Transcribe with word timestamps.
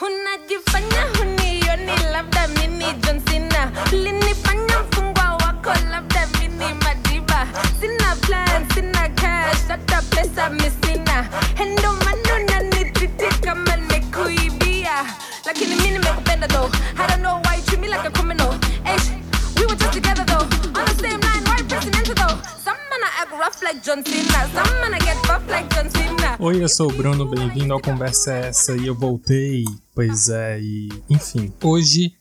unajifanya 0.00 1.06
Oi, 26.42 26.62
eu 26.64 26.68
sou 26.70 26.90
o 26.90 26.92
Bruno, 26.94 27.26
bem-vindo 27.26 27.74
ao 27.74 27.82
Conversa 27.82 28.32
Essa 28.32 28.74
e 28.74 28.86
eu 28.86 28.94
voltei. 28.94 29.62
Pois 29.94 30.30
é, 30.30 30.58
e 30.58 30.88
enfim, 31.10 31.52
hoje, 31.62 32.14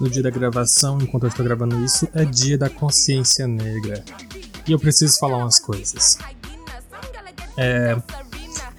no 0.00 0.08
dia 0.08 0.22
da 0.22 0.30
gravação, 0.30 0.98
enquanto 1.02 1.24
eu 1.24 1.28
estou 1.30 1.44
gravando 1.44 1.84
isso, 1.84 2.08
é 2.14 2.24
dia 2.24 2.56
da 2.56 2.70
consciência 2.70 3.44
negra. 3.48 4.04
E 4.68 4.70
eu 4.70 4.78
preciso 4.78 5.18
falar 5.18 5.38
umas 5.38 5.58
coisas. 5.58 6.16
É, 7.58 8.00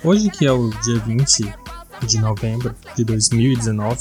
hoje, 0.05 0.29
que 0.29 0.45
é 0.45 0.53
o 0.53 0.69
dia 0.81 0.99
20 0.99 1.53
de 2.07 2.17
novembro 2.19 2.73
de 2.95 3.03
2019, 3.03 3.99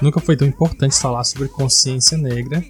nunca 0.00 0.20
foi 0.20 0.38
tão 0.38 0.48
importante 0.48 0.96
falar 0.96 1.22
sobre 1.24 1.48
consciência 1.48 2.16
negra. 2.16 2.64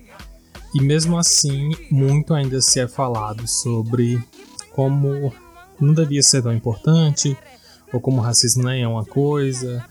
E 0.74 0.82
mesmo 0.82 1.16
assim, 1.16 1.70
muito 1.88 2.34
ainda 2.34 2.60
se 2.60 2.80
é 2.80 2.88
falado 2.88 3.46
sobre 3.46 4.20
como 4.72 5.32
não 5.80 5.94
devia 5.94 6.22
ser 6.22 6.42
tão 6.42 6.52
importante, 6.52 7.36
ou 7.92 8.00
como 8.00 8.20
racismo 8.20 8.62
nem 8.64 8.82
é 8.82 8.88
uma 8.88 9.04
coisa, 9.04 9.84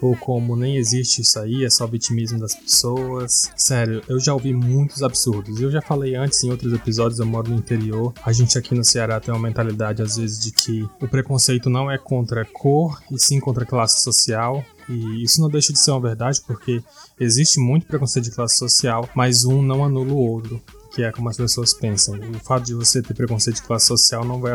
ou 0.00 0.16
como 0.16 0.54
nem 0.54 0.76
existe 0.76 1.22
isso 1.22 1.38
aí, 1.38 1.64
é 1.64 1.70
só 1.70 1.86
vitimismo 1.86 2.38
das 2.38 2.54
pessoas. 2.54 3.50
Sério, 3.56 4.02
eu 4.08 4.20
já 4.20 4.34
ouvi 4.34 4.52
muitos 4.52 5.02
absurdos. 5.02 5.60
Eu 5.60 5.70
já 5.70 5.80
falei 5.80 6.14
antes 6.14 6.42
em 6.44 6.50
outros 6.50 6.72
episódios, 6.72 7.18
eu 7.18 7.26
moro 7.26 7.50
no 7.50 7.56
interior. 7.56 8.12
A 8.24 8.32
gente 8.32 8.58
aqui 8.58 8.74
no 8.74 8.84
Ceará 8.84 9.18
tem 9.18 9.32
uma 9.32 9.40
mentalidade 9.40 10.02
às 10.02 10.16
vezes 10.16 10.40
de 10.40 10.50
que 10.50 10.86
o 11.00 11.08
preconceito 11.08 11.70
não 11.70 11.90
é 11.90 11.96
contra 11.96 12.44
cor 12.44 13.00
e 13.10 13.18
sim 13.18 13.40
contra 13.40 13.64
classe 13.64 14.02
social. 14.02 14.64
E 14.88 15.22
isso 15.24 15.40
não 15.40 15.48
deixa 15.48 15.72
de 15.72 15.78
ser 15.78 15.92
uma 15.92 16.00
verdade, 16.00 16.42
porque 16.46 16.82
existe 17.18 17.58
muito 17.58 17.86
preconceito 17.86 18.26
de 18.26 18.32
classe 18.32 18.58
social, 18.58 19.08
mas 19.14 19.44
um 19.44 19.62
não 19.62 19.82
anula 19.82 20.12
o 20.12 20.18
outro 20.18 20.62
que 20.94 21.02
é 21.02 21.10
como 21.10 21.28
as 21.28 21.36
pessoas 21.36 21.74
pensam. 21.74 22.14
O 22.14 22.38
fato 22.38 22.64
de 22.64 22.74
você 22.74 23.02
ter 23.02 23.14
preconceito 23.14 23.56
de 23.56 23.62
classe 23.62 23.86
social 23.86 24.24
não 24.24 24.40
vai 24.40 24.52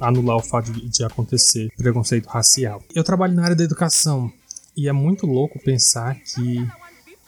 anular 0.00 0.36
o 0.36 0.42
fato 0.42 0.72
de, 0.72 1.04
acontecer 1.04 1.70
preconceito 1.76 2.26
racial. 2.26 2.82
Eu 2.94 3.04
trabalho 3.04 3.34
na 3.34 3.44
área 3.44 3.56
da 3.56 3.64
educação 3.64 4.32
e 4.74 4.88
é 4.88 4.92
muito 4.92 5.26
louco 5.26 5.62
pensar 5.62 6.14
que 6.14 6.66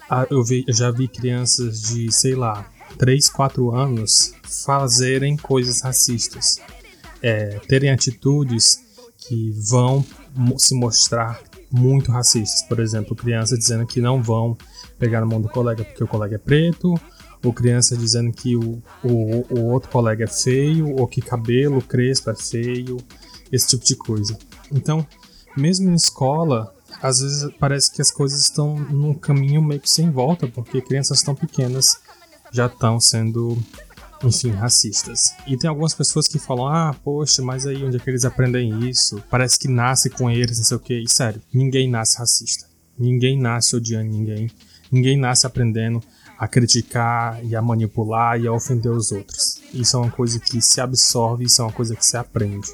ah, 0.09 0.27
eu, 0.31 0.43
eu 0.67 0.75
já 0.75 0.91
vi 0.91 1.09
crianças 1.09 1.83
de, 1.83 2.11
sei 2.11 2.35
lá, 2.35 2.71
3, 2.99 3.29
4 3.29 3.75
anos 3.75 4.35
fazerem 4.65 5.37
coisas 5.37 5.83
racistas, 5.83 6.59
é, 7.21 7.59
terem 7.69 7.91
atitudes 7.91 8.79
que 9.19 9.51
vão 9.69 10.05
se 10.57 10.75
mostrar 10.75 11.41
muito 11.71 12.13
racistas. 12.13 12.63
Por 12.63 12.79
exemplo, 12.81 13.17
crianças 13.17 13.59
dizendo 13.59 13.87
que 13.87 14.01
não 14.01 14.23
vão 14.23 14.57
pegar 14.99 15.21
na 15.21 15.27
mão 15.27 15.41
do 15.41 15.49
colega 15.49 15.85
porque 15.85 16.05
o 16.05 16.09
colega 16.09 16.37
é 16.37 16.39
preto, 16.39 16.95
ou 17.45 17.53
criança 17.53 17.97
dizendo 17.97 18.33
que 18.33 18.57
o, 18.57 18.83
o, 19.03 19.47
o 19.51 19.65
outro 19.67 19.91
colega 19.91 20.25
é 20.25 20.27
feio, 20.27 20.97
ou 20.97 21.07
que 21.07 21.21
cabelo 21.21 21.83
crespo 21.83 22.31
é 22.31 22.35
feio, 22.35 22.97
esse 23.53 23.69
tipo 23.69 23.85
de 23.85 23.95
coisa. 23.95 24.37
Então, 24.73 25.07
mesmo 25.57 25.91
em 25.91 25.95
escola, 25.95 26.75
às 27.03 27.21
vezes 27.21 27.51
parece 27.61 27.93
que 27.93 28.01
as 28.01 28.11
coisas 28.11 28.41
estão 28.41 28.77
num 28.77 29.15
caminho 29.15 29.63
meio 29.63 29.81
que 29.81 29.91
sem 29.91 30.11
volta, 30.11 30.49
porque 30.49 30.81
crianças 30.81 31.23
tão 31.23 31.35
pequenas 31.35 31.99
já 32.51 32.67
estão 32.67 32.99
sendo, 32.99 33.59
enfim, 34.23 34.51
racistas. 34.51 35.35
E 35.47 35.57
tem 35.57 35.69
algumas 35.69 35.95
pessoas 35.95 36.27
que 36.27 36.39
falam: 36.39 36.67
ah, 36.67 36.95
poxa, 37.05 37.43
mas 37.43 37.67
aí 37.67 37.85
onde 37.85 37.97
é 37.97 38.01
que 38.01 38.09
eles 38.09 38.25
aprendem 38.25 38.89
isso? 38.89 39.23
Parece 39.29 39.59
que 39.59 39.69
nasce 39.69 40.09
com 40.09 40.31
eles, 40.31 40.59
não 40.59 40.65
sei 40.65 40.77
o 40.77 40.81
que. 40.81 40.95
E 40.95 41.09
sério, 41.09 41.43
ninguém 41.53 41.91
nasce 41.91 42.19
racista. 42.19 42.67
Ninguém 42.99 43.39
nasce 43.39 43.77
odiando 43.77 44.11
ninguém. 44.11 44.51
Ninguém 44.91 45.19
nasce 45.19 45.47
aprendendo 45.47 46.01
a 46.39 46.49
criticar 46.49 47.45
e 47.45 47.55
a 47.55 47.63
manipular 47.63 48.41
e 48.41 48.47
a 48.47 48.53
ofender 48.53 48.91
os 48.91 49.13
outros. 49.13 49.61
Isso 49.73 49.97
é 49.97 50.01
uma 50.01 50.11
coisa 50.11 50.39
que 50.39 50.61
se 50.61 50.81
absorve, 50.81 51.45
isso 51.45 51.63
é 51.63 51.65
uma 51.65 51.73
coisa 51.73 51.95
que 51.95 52.05
se 52.05 52.17
aprende. 52.17 52.69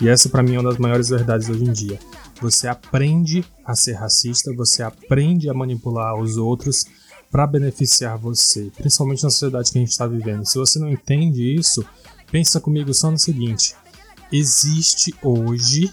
E 0.00 0.08
essa 0.08 0.28
para 0.28 0.42
mim 0.42 0.54
é 0.54 0.60
uma 0.60 0.70
das 0.70 0.78
maiores 0.78 1.08
verdades 1.08 1.48
hoje 1.48 1.64
em 1.64 1.72
dia. 1.72 1.98
Você 2.40 2.66
aprende 2.66 3.44
a 3.64 3.76
ser 3.76 3.92
racista, 3.94 4.52
você 4.54 4.82
aprende 4.82 5.50
a 5.50 5.54
manipular 5.54 6.14
os 6.14 6.36
outros 6.36 6.86
para 7.30 7.46
beneficiar 7.46 8.18
você, 8.18 8.72
principalmente 8.76 9.22
na 9.22 9.30
sociedade 9.30 9.70
que 9.70 9.78
a 9.78 9.80
gente 9.80 9.90
está 9.90 10.06
vivendo. 10.06 10.46
Se 10.46 10.58
você 10.58 10.78
não 10.78 10.88
entende 10.88 11.54
isso, 11.54 11.84
pensa 12.30 12.58
comigo 12.60 12.92
só 12.94 13.10
no 13.10 13.18
seguinte: 13.18 13.74
existe 14.32 15.14
hoje 15.22 15.92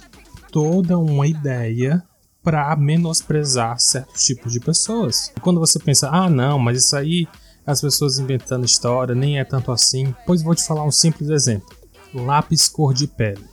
toda 0.52 0.98
uma 0.98 1.28
ideia 1.28 2.04
para 2.48 2.74
menosprezar 2.78 3.78
certos 3.78 4.24
tipos 4.24 4.54
de 4.54 4.62
pessoas. 4.62 5.34
Quando 5.42 5.60
você 5.60 5.78
pensa, 5.80 6.10
ah, 6.10 6.30
não, 6.30 6.58
mas 6.58 6.82
isso 6.82 6.96
aí 6.96 7.28
as 7.66 7.82
pessoas 7.82 8.20
inventando 8.20 8.66
história, 8.66 9.14
nem 9.14 9.38
é 9.38 9.44
tanto 9.44 9.70
assim. 9.70 10.16
Pois 10.26 10.42
vou 10.42 10.56
te 10.56 10.64
falar 10.64 10.86
um 10.86 10.92
simples 10.92 11.30
exemplo: 11.30 11.68
lápis 12.14 12.70
cor 12.70 12.94
de 12.94 13.06
pele. 13.06 13.44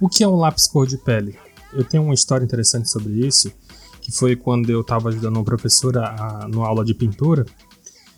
O 0.00 0.08
que 0.08 0.24
é 0.24 0.28
um 0.28 0.36
lápis 0.36 0.66
cor 0.66 0.86
de 0.86 0.96
pele? 0.96 1.38
Eu 1.70 1.84
tenho 1.84 2.02
uma 2.02 2.14
história 2.14 2.46
interessante 2.46 2.90
sobre 2.90 3.12
isso, 3.12 3.52
que 4.00 4.10
foi 4.10 4.34
quando 4.34 4.70
eu 4.70 4.80
estava 4.80 5.10
ajudando 5.10 5.36
uma 5.36 5.44
professora 5.44 6.00
a, 6.04 6.48
aula 6.66 6.86
de 6.86 6.94
pintura. 6.94 7.44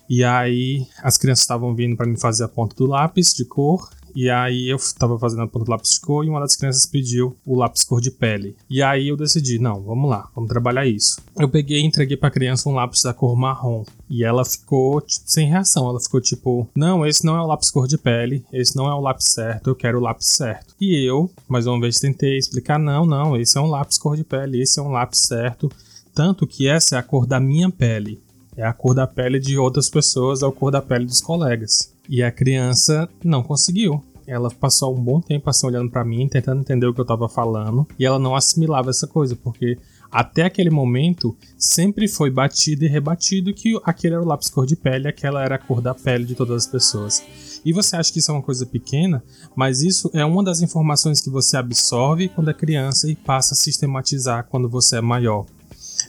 E 0.09 0.23
aí 0.23 0.87
as 1.03 1.17
crianças 1.17 1.43
estavam 1.43 1.75
vindo 1.75 1.97
para 1.97 2.07
me 2.07 2.17
fazer 2.17 2.45
a 2.45 2.47
ponta 2.47 2.73
do 2.77 2.85
lápis 2.85 3.33
de 3.33 3.43
cor 3.43 3.89
e 4.15 4.29
aí 4.29 4.69
eu 4.69 4.77
tava 4.97 5.17
fazendo 5.17 5.43
a 5.43 5.47
ponta 5.47 5.65
do 5.65 5.71
lápis 5.71 5.91
de 5.91 6.01
cor 6.01 6.25
e 6.25 6.29
uma 6.29 6.39
das 6.39 6.55
crianças 6.55 6.85
pediu 6.85 7.35
o 7.45 7.55
lápis 7.55 7.83
cor 7.83 8.01
de 8.01 8.11
pele. 8.11 8.55
E 8.69 8.81
aí 8.81 9.07
eu 9.07 9.17
decidi, 9.17 9.59
não, 9.59 9.81
vamos 9.81 10.09
lá, 10.09 10.29
vamos 10.35 10.49
trabalhar 10.49 10.85
isso. 10.85 11.21
Eu 11.37 11.49
peguei 11.49 11.81
e 11.81 11.85
entreguei 11.85 12.17
pra 12.17 12.31
criança 12.31 12.69
um 12.69 12.73
lápis 12.73 13.01
da 13.01 13.13
cor 13.13 13.35
marrom. 13.35 13.83
E 14.09 14.23
ela 14.23 14.43
ficou 14.43 14.99
tipo, 15.01 15.23
sem 15.25 15.47
reação. 15.47 15.87
Ela 15.87 15.99
ficou 15.99 16.19
tipo, 16.19 16.67
não, 16.75 17.05
esse 17.05 17.25
não 17.25 17.35
é 17.35 17.41
o 17.41 17.47
lápis 17.47 17.71
cor 17.71 17.87
de 17.87 17.97
pele, 17.97 18.43
esse 18.51 18.75
não 18.75 18.87
é 18.87 18.93
o 18.93 18.99
lápis 18.99 19.27
certo, 19.27 19.69
eu 19.69 19.75
quero 19.75 19.99
o 19.99 20.01
lápis 20.01 20.27
certo. 20.27 20.75
E 20.79 21.07
eu, 21.07 21.29
mais 21.47 21.65
uma 21.67 21.79
vez, 21.79 21.99
tentei 21.99 22.37
explicar, 22.37 22.77
não, 22.77 23.05
não, 23.05 23.37
esse 23.37 23.57
é 23.57 23.61
um 23.61 23.67
lápis 23.67 23.97
cor 23.97 24.15
de 24.15 24.23
pele, 24.23 24.61
esse 24.61 24.79
é 24.79 24.83
um 24.83 24.89
lápis 24.89 25.19
certo. 25.21 25.71
Tanto 26.13 26.45
que 26.45 26.67
essa 26.67 26.95
é 26.95 26.99
a 26.99 27.03
cor 27.03 27.25
da 27.25 27.39
minha 27.39 27.69
pele. 27.69 28.19
É 28.61 28.65
a 28.67 28.73
cor 28.73 28.93
da 28.93 29.07
pele 29.07 29.39
de 29.39 29.57
outras 29.57 29.89
pessoas, 29.89 30.43
é 30.43 30.45
a 30.45 30.51
cor 30.51 30.69
da 30.69 30.83
pele 30.83 31.03
dos 31.03 31.19
colegas. 31.19 31.91
E 32.07 32.21
a 32.21 32.31
criança 32.31 33.09
não 33.23 33.41
conseguiu. 33.41 34.03
Ela 34.27 34.51
passou 34.51 34.95
um 34.95 35.03
bom 35.03 35.19
tempo 35.19 35.49
assim 35.49 35.65
olhando 35.65 35.89
para 35.89 36.05
mim, 36.05 36.27
tentando 36.27 36.61
entender 36.61 36.85
o 36.85 36.93
que 36.93 37.01
eu 37.01 37.05
tava 37.05 37.27
falando, 37.27 37.87
e 37.97 38.05
ela 38.05 38.19
não 38.19 38.35
assimilava 38.35 38.91
essa 38.91 39.07
coisa, 39.07 39.35
porque 39.35 39.79
até 40.11 40.43
aquele 40.43 40.69
momento 40.69 41.35
sempre 41.57 42.07
foi 42.07 42.29
batido 42.29 42.85
e 42.85 42.87
rebatido 42.87 43.51
que 43.51 43.81
aquele 43.83 44.13
era 44.13 44.23
o 44.23 44.27
lápis 44.27 44.51
cor 44.51 44.67
de 44.67 44.75
pele, 44.75 45.07
aquela 45.07 45.43
era 45.43 45.55
a 45.55 45.57
cor 45.59 45.81
da 45.81 45.95
pele 45.95 46.23
de 46.23 46.35
todas 46.35 46.57
as 46.57 46.67
pessoas. 46.67 47.61
E 47.65 47.73
você 47.73 47.95
acha 47.95 48.13
que 48.13 48.19
isso 48.19 48.29
é 48.29 48.35
uma 48.35 48.43
coisa 48.43 48.63
pequena, 48.63 49.23
mas 49.55 49.81
isso 49.81 50.11
é 50.13 50.23
uma 50.23 50.43
das 50.43 50.61
informações 50.61 51.19
que 51.19 51.31
você 51.31 51.57
absorve 51.57 52.29
quando 52.29 52.51
é 52.51 52.53
criança 52.53 53.09
e 53.09 53.15
passa 53.15 53.55
a 53.55 53.57
sistematizar 53.57 54.45
quando 54.51 54.69
você 54.69 54.97
é 54.97 55.01
maior. 55.01 55.47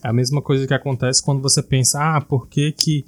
É 0.03 0.09
a 0.09 0.13
mesma 0.13 0.43
coisa 0.43 0.67
que 0.67 0.75
acontece 0.75 1.23
quando 1.23 1.41
você 1.41 1.63
pensa, 1.63 2.17
ah, 2.17 2.21
por 2.21 2.49
que, 2.49 2.73
que 2.73 3.05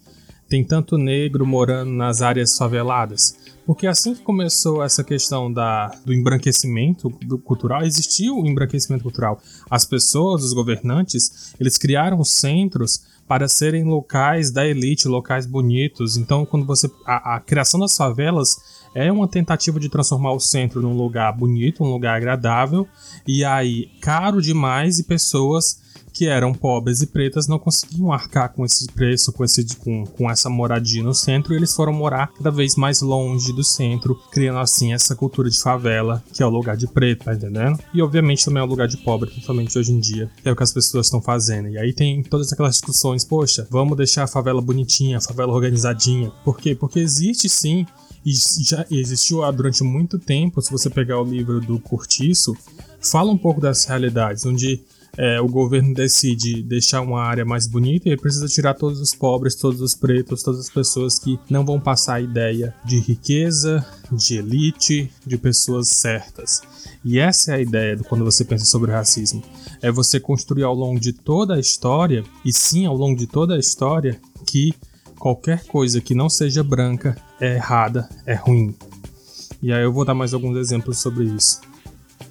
tem 0.49 0.63
tanto 0.63 0.97
negro 0.97 1.45
morando 1.47 1.91
nas 1.91 2.23
áreas 2.23 2.57
faveladas? 2.57 3.37
Porque 3.67 3.87
assim 3.87 4.15
que 4.15 4.23
começou 4.23 4.83
essa 4.83 5.03
questão 5.03 5.53
da, 5.53 5.89
do 6.05 6.13
embranquecimento 6.13 7.09
do 7.27 7.39
cultural, 7.39 7.83
existiu 7.83 8.39
o 8.39 8.47
embranquecimento 8.47 9.03
cultural. 9.03 9.41
As 9.71 9.85
pessoas, 9.85 10.45
os 10.45 10.53
governantes, 10.53 11.55
eles 11.59 11.79
criaram 11.79 12.23
centros 12.23 13.03
para 13.27 13.49
serem 13.49 13.85
locais 13.85 14.51
da 14.51 14.67
elite, 14.67 15.09
locais 15.09 15.47
bonitos. 15.47 16.17
Então, 16.17 16.45
quando 16.45 16.67
você 16.67 16.91
a, 17.07 17.37
a 17.37 17.41
criação 17.41 17.81
das 17.81 17.97
favelas 17.97 18.57
é 18.95 19.11
uma 19.11 19.27
tentativa 19.27 19.81
de 19.81 19.89
transformar 19.89 20.33
o 20.33 20.41
centro 20.41 20.83
num 20.83 20.95
lugar 20.95 21.33
bonito, 21.33 21.83
um 21.83 21.91
lugar 21.91 22.17
agradável, 22.17 22.87
e 23.27 23.45
aí 23.45 23.91
caro 24.01 24.41
demais 24.41 24.99
e 24.99 25.05
pessoas 25.05 25.83
que 26.15 26.29
eram 26.29 26.55
pobres 26.55 27.03
e 27.03 27.07
pretas 27.09 27.49
não 27.49 27.59
conseguiam 27.59 28.13
arcar 28.13 28.53
com 28.53 28.65
esse 28.65 28.87
preço, 28.87 29.33
com, 29.33 29.45
esse, 29.45 29.67
com, 29.77 30.07
com 30.07 30.31
essa 30.31 30.49
moradia 30.49 31.03
no 31.03 31.13
centro, 31.13 31.53
e 31.53 31.57
eles 31.57 31.75
foram 31.75 31.93
morar 31.93 32.29
cada 32.29 32.53
vez 32.53 32.77
mais 32.77 33.03
longe 33.03 33.53
do 33.53 33.65
centro, 33.65 34.15
criando 34.31 34.61
assim 34.61 34.93
essa 34.93 35.17
cultura 35.17 35.51
de 35.51 35.59
favela, 35.59 36.23
que 36.33 36.43
é 36.43 36.47
o 36.47 36.51
lugar 36.51 36.77
de 36.77 36.87
preto, 36.87 37.25
tá 37.25 37.35
entendendo? 37.35 37.81
E 37.93 38.01
obviamente 38.01 38.45
também 38.45 38.61
é 38.61 38.65
o 38.65 38.69
lugar 38.69 38.87
de 38.87 38.97
pobre, 38.99 39.29
principalmente 39.29 39.77
hoje 39.77 39.93
em 39.93 39.99
dia, 39.99 40.31
é 40.45 40.53
o 40.53 40.57
que 40.57 40.63
as 40.63 40.73
pessoas 40.73 41.07
estão 41.07 41.21
fazendo. 41.21 41.69
E 41.69 41.77
aí 41.77 41.93
tem 41.93 42.23
todas 42.23 42.53
aquelas 42.53 42.75
discussões, 42.75 43.25
poxa, 43.25 43.67
vamos 43.69 43.97
deixar 43.97 44.23
a 44.23 44.29
favela 44.29 44.63
bonitinha, 44.63 45.19
a 45.19 45.21
favela 45.21 45.53
organizadinha. 45.53 46.31
Por 46.45 46.59
quê? 46.59 46.77
Porque 46.77 47.01
existe 47.01 47.49
sim 47.49 47.85
e 48.25 48.33
já 48.61 48.87
existiu 48.91 49.41
durante 49.53 49.83
muito 49.83 50.19
tempo, 50.19 50.63
se 50.63 50.71
você 50.71 50.89
pegar 50.89 51.21
o 51.21 51.25
livro 51.25 51.61
do 51.61 51.79
Curtiço, 51.79 52.57
fala 53.01 53.31
um 53.31 53.37
pouco 53.37 53.61
das 53.61 53.85
realidades, 53.85 54.47
onde 54.47 54.81
é, 55.17 55.41
o 55.41 55.49
governo 55.49 55.95
decide 55.95 56.63
deixar 56.63 57.01
uma 57.01 57.23
área 57.23 57.45
mais 57.45 57.67
bonita 57.67 58.09
e 58.09 58.13
ele 58.13 58.21
precisa 58.21 58.49
tirar 58.49 58.75
todos 58.75 59.01
os 59.01 59.15
pobres, 59.15 59.55
todos 59.55 59.81
os 59.81 59.95
pretos, 59.95 60.43
todas 60.43 60.61
as 60.61 60.71
pessoas 60.71 61.19
que 61.19 61.39
não 61.49 61.65
vão 61.65 61.81
passar 61.81 62.15
a 62.15 62.21
ideia 62.21 62.75
de 62.85 62.99
riqueza, 62.99 63.85
de 64.11 64.39
elite, 64.39 65.11
de 65.27 65.39
pessoas 65.39 65.89
certas. 65.89 66.63
E 67.05 67.19
essa 67.19 67.53
é 67.53 67.55
a 67.57 67.61
ideia 67.61 67.97
quando 68.09 68.25
você 68.25 68.45
pensa 68.45 68.65
sobre 68.65 68.91
racismo. 68.91 69.43
É 69.83 69.91
você 69.91 70.19
construir 70.19 70.65
ao 70.65 70.75
longo 70.75 70.99
de 70.99 71.13
toda 71.13 71.55
a 71.55 71.61
história, 71.61 72.25
e 72.45 72.53
sim 72.53 72.87
ao 72.87 72.97
longo 72.97 73.17
de 73.17 73.27
toda 73.27 73.55
a 73.55 73.59
história, 73.59 74.19
que 74.47 74.75
qualquer 75.19 75.65
coisa 75.67 76.01
que 76.01 76.15
não 76.15 76.29
seja 76.29 76.63
branca 76.63 77.17
é 77.41 77.55
errada, 77.55 78.09
é 78.27 78.35
ruim. 78.35 78.75
E 79.63 79.73
aí 79.73 79.83
eu 79.83 79.93
vou 79.93 80.05
dar 80.05 80.15
mais 80.15 80.35
alguns 80.35 80.57
exemplos 80.57 80.99
sobre 80.99 81.25
isso. 81.25 81.61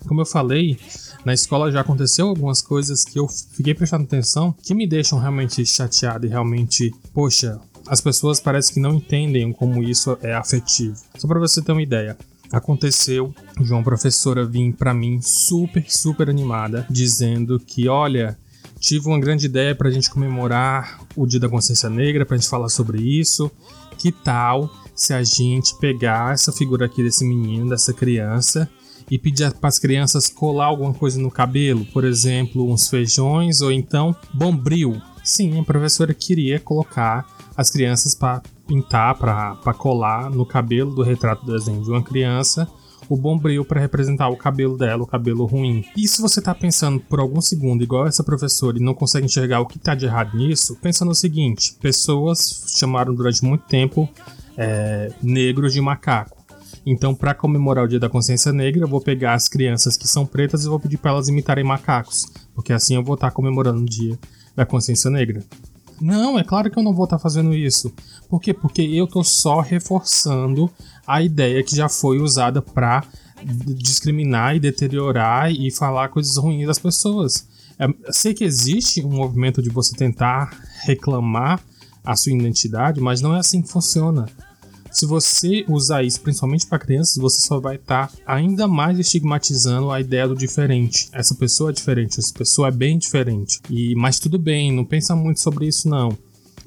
Como 0.08 0.22
eu 0.22 0.26
falei, 0.26 0.78
na 1.26 1.34
escola 1.34 1.72
já 1.72 1.82
aconteceu 1.82 2.28
algumas 2.28 2.62
coisas 2.62 3.04
que 3.04 3.18
eu 3.18 3.28
fiquei 3.28 3.74
prestando 3.74 4.04
atenção 4.04 4.54
que 4.62 4.74
me 4.74 4.88
deixam 4.88 5.20
realmente 5.20 5.66
chateado 5.66 6.26
e 6.26 6.30
realmente, 6.30 6.94
poxa, 7.14 7.60
as 7.88 8.02
pessoas 8.02 8.40
parecem 8.40 8.76
que 8.76 8.80
não 8.80 8.96
entendem 8.96 9.52
como 9.52 9.84
isso 9.84 10.18
é 10.22 10.34
afetivo. 10.34 10.96
Só 11.18 11.28
para 11.28 11.40
você 11.40 11.62
ter 11.62 11.72
uma 11.72 11.82
ideia, 11.82 12.18
aconteceu 12.52 13.34
de 13.60 13.72
uma 13.72 13.84
professora 13.84 14.46
vir 14.46 14.74
para 14.74 14.94
mim 14.94 15.20
super, 15.22 15.84
super 15.90 16.30
animada, 16.30 16.86
dizendo 16.90 17.60
que, 17.60 17.88
olha, 17.88 18.38
tive 18.80 19.08
uma 19.08 19.20
grande 19.20 19.46
ideia 19.46 19.74
para 19.74 19.90
a 19.90 19.92
gente 19.92 20.10
comemorar 20.10 21.00
o 21.16 21.26
Dia 21.26 21.40
da 21.40 21.50
Consciência 21.50 21.90
Negra, 21.90 22.26
para 22.26 22.36
a 22.36 22.40
gente 22.40 22.50
falar 22.50 22.70
sobre 22.70 23.02
isso. 23.02 23.52
Que 23.98 24.12
tal 24.12 24.70
se 24.96 25.14
a 25.14 25.24
gente 25.24 25.76
pegar 25.80 26.34
essa 26.34 26.52
figura 26.52 26.86
aqui 26.86 27.02
desse 27.02 27.26
menino, 27.26 27.70
dessa 27.70 27.94
criança, 27.94 28.70
e 29.10 29.18
pedir 29.18 29.54
para 29.54 29.70
as 29.70 29.80
crianças 29.80 30.30
colar 30.30 30.66
alguma 30.66 30.94
coisa 30.94 31.20
no 31.20 31.32
cabelo, 31.32 31.86
por 31.86 32.04
exemplo, 32.04 32.72
uns 32.72 32.90
feijões 32.90 33.62
ou 33.62 33.72
então 33.72 34.16
bombril. 34.34 35.02
Sim, 35.24 35.60
a 35.60 35.64
professora 35.64 36.14
queria 36.14 36.60
colocar 36.60 37.26
as 37.56 37.70
crianças 37.70 38.16
para 38.16 38.42
pintar, 38.68 39.16
para 39.16 39.74
colar 39.74 40.30
no 40.30 40.46
cabelo 40.46 40.94
do 40.94 41.04
retrato 41.04 41.46
do 41.46 41.52
desenho 41.52 41.84
de 41.84 41.90
uma 41.90 42.04
criança 42.04 42.68
o 43.10 43.18
bombril 43.18 43.66
para 43.66 43.80
representar 43.80 44.30
o 44.30 44.38
cabelo 44.38 44.78
dela, 44.78 45.04
o 45.04 45.08
cabelo 45.08 45.46
ruim. 45.46 45.86
E 45.96 46.08
se 46.08 46.22
você 46.22 46.42
tá 46.42 46.54
pensando 46.54 47.00
por 47.00 47.20
algum 47.20 47.42
segundo 47.42 47.84
igual 47.84 48.08
essa 48.08 48.24
professora 48.24 48.78
e 48.78 48.82
não 48.82 48.94
consegue 48.94 49.26
enxergar 49.26 49.60
o 49.60 49.66
que 49.66 49.80
tá 49.80 49.96
de 49.96 50.06
errado 50.06 50.38
nisso, 50.38 50.78
pensa 50.82 51.06
no 51.06 51.16
seguinte: 51.16 51.76
pessoas 51.82 52.66
chamaram 52.78 53.14
durante 53.14 53.44
muito 53.44 53.66
tempo 53.66 54.10
é, 54.58 55.12
negros 55.22 55.74
de 55.74 55.82
macaco. 55.82 56.43
Então, 56.86 57.16
para 57.16 57.34
comemorar 57.34 57.86
o 57.86 57.88
Dia 57.88 58.00
da 58.00 58.10
Consciência 58.10 58.52
Negra, 58.52 58.84
eu 58.84 58.88
vou 58.88 59.00
pegar 59.00 59.34
as 59.34 59.48
crianças 59.48 59.96
que 59.96 60.08
são 60.08 60.26
pretas 60.26 60.66
e 60.66 60.70
vou 60.70 60.80
pedir 60.80 60.98
para 60.98 61.12
elas 61.12 61.30
imitarem 61.30 61.64
macacos, 61.64 62.26
porque 62.54 62.74
assim 62.74 62.96
eu 62.96 63.04
vou 63.04 63.16
estar 63.16 63.30
tá 63.30 63.36
comemorando 63.36 63.82
o 63.82 63.86
Dia 63.86 64.20
da 64.56 64.66
Consciência 64.66 65.10
Negra. 65.10 65.44
Não, 66.02 66.38
é 66.38 66.44
claro 66.44 66.70
que 66.70 66.78
eu 66.78 66.84
não 66.84 66.94
vou 66.94 67.06
estar 67.06 67.18
tá 67.18 67.22
fazendo 67.24 67.54
isso. 67.54 67.94
Por 68.28 68.42
quê? 68.42 68.54
Porque 68.54 68.82
eu 68.82 69.08
tô 69.08 69.24
só 69.24 69.62
reforçando 69.62 70.70
a 71.08 71.22
ideia 71.22 71.64
que 71.64 71.76
já 71.76 71.88
foi 71.88 72.20
usada 72.20 72.62
para 72.62 73.04
discriminar 73.78 74.56
e 74.56 74.60
deteriorar 74.60 75.52
e 75.52 75.72
falar 75.72 76.10
coisas 76.10 76.36
ruins 76.38 76.68
das 76.68 76.80
pessoas. 76.80 77.48
É, 77.80 77.88
sei 78.12 78.34
que 78.34 78.44
existe 78.44 79.04
um 79.04 79.10
movimento 79.10 79.62
de 79.62 79.70
você 79.70 79.96
tentar 79.96 80.52
reclamar 80.84 81.62
a 82.04 82.16
sua 82.16 82.34
identidade, 82.34 83.00
mas 83.00 83.22
não 83.22 83.36
é 83.36 83.40
assim 83.40 83.62
que 83.62 83.70
funciona. 83.70 84.26
Se 84.94 85.08
você 85.08 85.66
usar 85.68 86.04
isso 86.04 86.22
principalmente 86.22 86.68
para 86.68 86.78
crianças, 86.78 87.18
você 87.18 87.46
só 87.48 87.60
vai 87.60 87.78
estar 87.78 88.08
tá 88.08 88.14
ainda 88.28 88.68
mais 88.68 89.00
estigmatizando 89.00 89.90
a 89.90 90.00
ideia 90.00 90.28
do 90.28 90.36
diferente. 90.36 91.10
Essa 91.12 91.34
pessoa 91.34 91.72
é 91.72 91.74
diferente, 91.74 92.20
essa 92.20 92.32
pessoa 92.32 92.68
é 92.68 92.72
bem 92.72 93.00
diferente. 93.00 93.60
E 93.70 93.96
mas 93.96 94.20
tudo 94.20 94.38
bem, 94.38 94.72
não 94.72 94.86
pensa 94.86 95.16
muito 95.16 95.40
sobre 95.40 95.68
isso 95.68 95.90
não. 95.90 96.16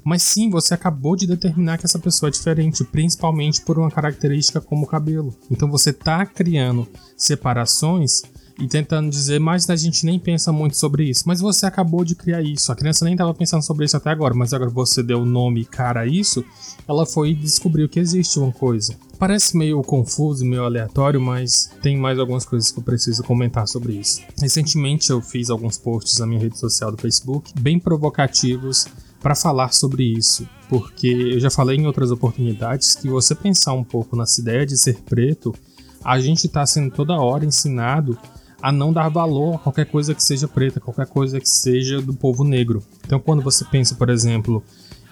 Mas 0.03 0.23
sim, 0.23 0.49
você 0.49 0.73
acabou 0.73 1.15
de 1.15 1.27
determinar 1.27 1.77
que 1.77 1.85
essa 1.85 1.99
pessoa 1.99 2.29
é 2.29 2.31
diferente, 2.31 2.83
principalmente 2.83 3.61
por 3.61 3.77
uma 3.77 3.91
característica 3.91 4.61
como 4.61 4.83
o 4.83 4.87
cabelo. 4.87 5.33
Então 5.49 5.69
você 5.69 5.89
está 5.89 6.25
criando 6.25 6.87
separações 7.15 8.23
e 8.59 8.67
tentando 8.67 9.09
dizer, 9.09 9.39
mas 9.39 9.69
a 9.69 9.75
gente 9.75 10.05
nem 10.05 10.19
pensa 10.19 10.51
muito 10.51 10.77
sobre 10.77 11.09
isso. 11.09 11.23
Mas 11.25 11.39
você 11.39 11.65
acabou 11.65 12.03
de 12.03 12.15
criar 12.15 12.41
isso. 12.41 12.71
A 12.71 12.75
criança 12.75 13.05
nem 13.05 13.13
estava 13.13 13.33
pensando 13.33 13.61
sobre 13.61 13.85
isso 13.85 13.95
até 13.95 14.09
agora, 14.09 14.33
mas 14.33 14.53
agora 14.53 14.69
você 14.69 15.03
deu 15.03 15.25
nome 15.25 15.63
cara 15.63 16.01
a 16.01 16.07
isso, 16.07 16.43
ela 16.87 17.05
foi 17.05 17.31
e 17.31 17.35
descobriu 17.35 17.87
que 17.87 17.99
existe 17.99 18.39
uma 18.39 18.51
coisa. 18.51 18.95
Parece 19.19 19.57
meio 19.57 19.81
confuso, 19.81 20.45
meio 20.45 20.63
aleatório, 20.63 21.21
mas 21.21 21.69
tem 21.81 21.97
mais 21.97 22.19
algumas 22.19 22.45
coisas 22.45 22.71
que 22.71 22.79
eu 22.79 22.83
preciso 22.83 23.23
comentar 23.23 23.67
sobre 23.67 23.93
isso. 23.93 24.21
Recentemente 24.39 25.09
eu 25.09 25.21
fiz 25.21 25.49
alguns 25.49 25.77
posts 25.77 26.17
na 26.19 26.25
minha 26.25 26.39
rede 26.39 26.57
social 26.57 26.91
do 26.91 27.01
Facebook, 27.01 27.53
bem 27.59 27.79
provocativos 27.79 28.87
para 29.19 29.33
falar 29.33 29.73
sobre 29.73 30.03
isso, 30.03 30.47
porque 30.69 31.07
eu 31.07 31.39
já 31.39 31.49
falei 31.49 31.77
em 31.77 31.87
outras 31.87 32.11
oportunidades 32.11 32.95
que 32.95 33.09
você 33.09 33.33
pensar 33.33 33.73
um 33.73 33.83
pouco 33.83 34.15
nessa 34.15 34.39
ideia 34.39 34.65
de 34.65 34.77
ser 34.77 34.97
preto, 35.01 35.53
a 36.03 36.19
gente 36.19 36.45
está 36.45 36.65
sendo 36.65 36.91
toda 36.91 37.19
hora 37.19 37.43
ensinado 37.43 38.17
a 38.61 38.71
não 38.71 38.91
dar 38.91 39.09
valor 39.09 39.55
a 39.55 39.57
qualquer 39.59 39.85
coisa 39.85 40.13
que 40.13 40.23
seja 40.23 40.47
preta, 40.47 40.79
qualquer 40.79 41.07
coisa 41.07 41.39
que 41.39 41.47
seja 41.47 42.01
do 42.01 42.13
povo 42.13 42.43
negro. 42.43 42.83
Então, 43.05 43.19
quando 43.19 43.41
você 43.41 43.63
pensa, 43.65 43.95
por 43.95 44.09
exemplo, 44.09 44.63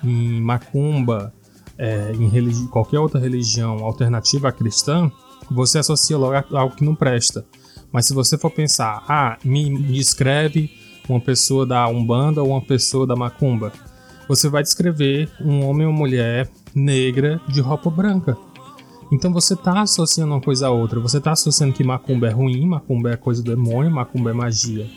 em 0.03 0.42
macumba, 0.42 1.33
é, 1.77 2.12
em 2.13 2.68
qualquer 2.68 3.00
outra 3.00 3.19
religião 3.19 3.83
alternativa 3.83 4.50
à 4.50 4.51
cristã, 4.51 5.12
você 5.50 5.80
associa 5.80 6.18
logo 6.18 6.33
a 6.33 6.44
algo 6.59 6.75
que 6.75 6.83
não 6.83 6.95
presta. 6.95 7.45
Mas 7.92 8.07
se 8.07 8.13
você 8.13 8.38
for 8.38 8.50
pensar, 8.50 9.03
ah, 9.07 9.38
me 9.44 9.77
descreve 9.83 10.71
uma 11.07 11.19
pessoa 11.19 11.65
da 11.65 11.88
Umbanda 11.88 12.42
ou 12.42 12.50
uma 12.50 12.62
pessoa 12.62 13.06
da 13.06 13.15
Macumba, 13.15 13.71
você 14.27 14.50
vai 14.50 14.63
descrever 14.63 15.30
um 15.39 15.65
homem 15.65 15.86
ou 15.86 15.94
mulher 15.94 16.50
negra 16.74 17.39
de 17.47 17.62
roupa 17.62 17.89
branca. 17.89 18.36
Então 19.12 19.31
você 19.31 19.54
está 19.54 19.81
associando 19.81 20.34
uma 20.34 20.42
coisa 20.42 20.68
a 20.68 20.72
outra. 20.72 21.00
Você 21.00 21.18
está 21.18 21.31
associando 21.31 21.74
que 21.74 21.84
macumba 21.84 22.28
é 22.28 22.31
ruim, 22.31 22.66
macumba 22.66 23.12
é 23.12 23.18
coisa 23.18 23.44
do 23.44 23.52
demônio, 23.56 23.92
macumba 23.92 24.31
é 24.31 24.34
magia 24.34 24.88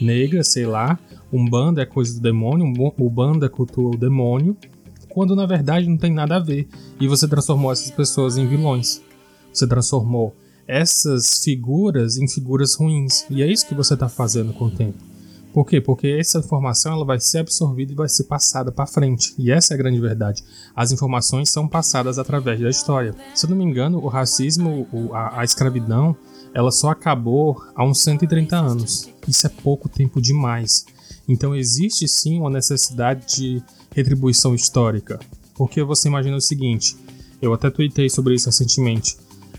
negra, 0.00 0.42
sei 0.44 0.66
lá. 0.66 0.98
Umbanda 1.32 1.82
é 1.82 1.86
coisa 1.86 2.14
do 2.14 2.20
demônio, 2.20 2.66
Umbanda 2.98 3.48
cultua 3.48 3.94
o 3.94 3.96
demônio. 3.96 4.56
Quando 5.08 5.34
na 5.34 5.46
verdade 5.46 5.88
não 5.88 5.96
tem 5.96 6.12
nada 6.12 6.36
a 6.36 6.40
ver. 6.40 6.68
E 7.00 7.08
você 7.08 7.26
transformou 7.26 7.72
essas 7.72 7.90
pessoas 7.90 8.36
em 8.36 8.46
vilões. 8.46 9.02
Você 9.52 9.66
transformou 9.66 10.34
essas 10.66 11.42
figuras 11.42 12.16
em 12.16 12.28
figuras 12.28 12.74
ruins. 12.74 13.24
E 13.30 13.42
é 13.42 13.46
isso 13.46 13.66
que 13.66 13.74
você 13.74 13.94
está 13.94 14.08
fazendo 14.08 14.52
com 14.52 14.66
o 14.66 14.70
tempo. 14.70 15.13
Por 15.54 15.64
quê? 15.64 15.80
Porque 15.80 16.08
essa 16.08 16.40
informação 16.40 16.94
ela 16.94 17.04
vai 17.04 17.20
ser 17.20 17.38
absorvida 17.38 17.92
e 17.92 17.94
vai 17.94 18.08
ser 18.08 18.24
passada 18.24 18.72
para 18.72 18.88
frente. 18.88 19.32
E 19.38 19.52
essa 19.52 19.72
é 19.72 19.74
a 19.76 19.78
grande 19.78 20.00
verdade. 20.00 20.42
As 20.74 20.90
informações 20.90 21.48
são 21.48 21.68
passadas 21.68 22.18
através 22.18 22.58
da 22.58 22.68
história. 22.68 23.14
Se 23.36 23.46
eu 23.46 23.50
não 23.50 23.56
me 23.56 23.62
engano, 23.62 23.98
o 23.98 24.08
racismo, 24.08 24.88
a, 25.12 25.42
a 25.42 25.44
escravidão, 25.44 26.16
ela 26.52 26.72
só 26.72 26.90
acabou 26.90 27.56
há 27.72 27.84
uns 27.84 28.02
130 28.02 28.56
anos. 28.56 29.08
Isso 29.28 29.46
é 29.46 29.48
pouco 29.48 29.88
tempo 29.88 30.20
demais. 30.20 30.86
Então 31.28 31.54
existe 31.54 32.08
sim 32.08 32.40
uma 32.40 32.50
necessidade 32.50 33.36
de 33.36 33.62
retribuição 33.94 34.56
histórica. 34.56 35.20
Porque 35.54 35.84
você 35.84 36.08
imagina 36.08 36.36
o 36.36 36.40
seguinte, 36.40 36.96
eu 37.40 37.54
até 37.54 37.70
tuitei 37.70 38.10
sobre 38.10 38.34
isso 38.34 38.46
recentemente. 38.46 39.16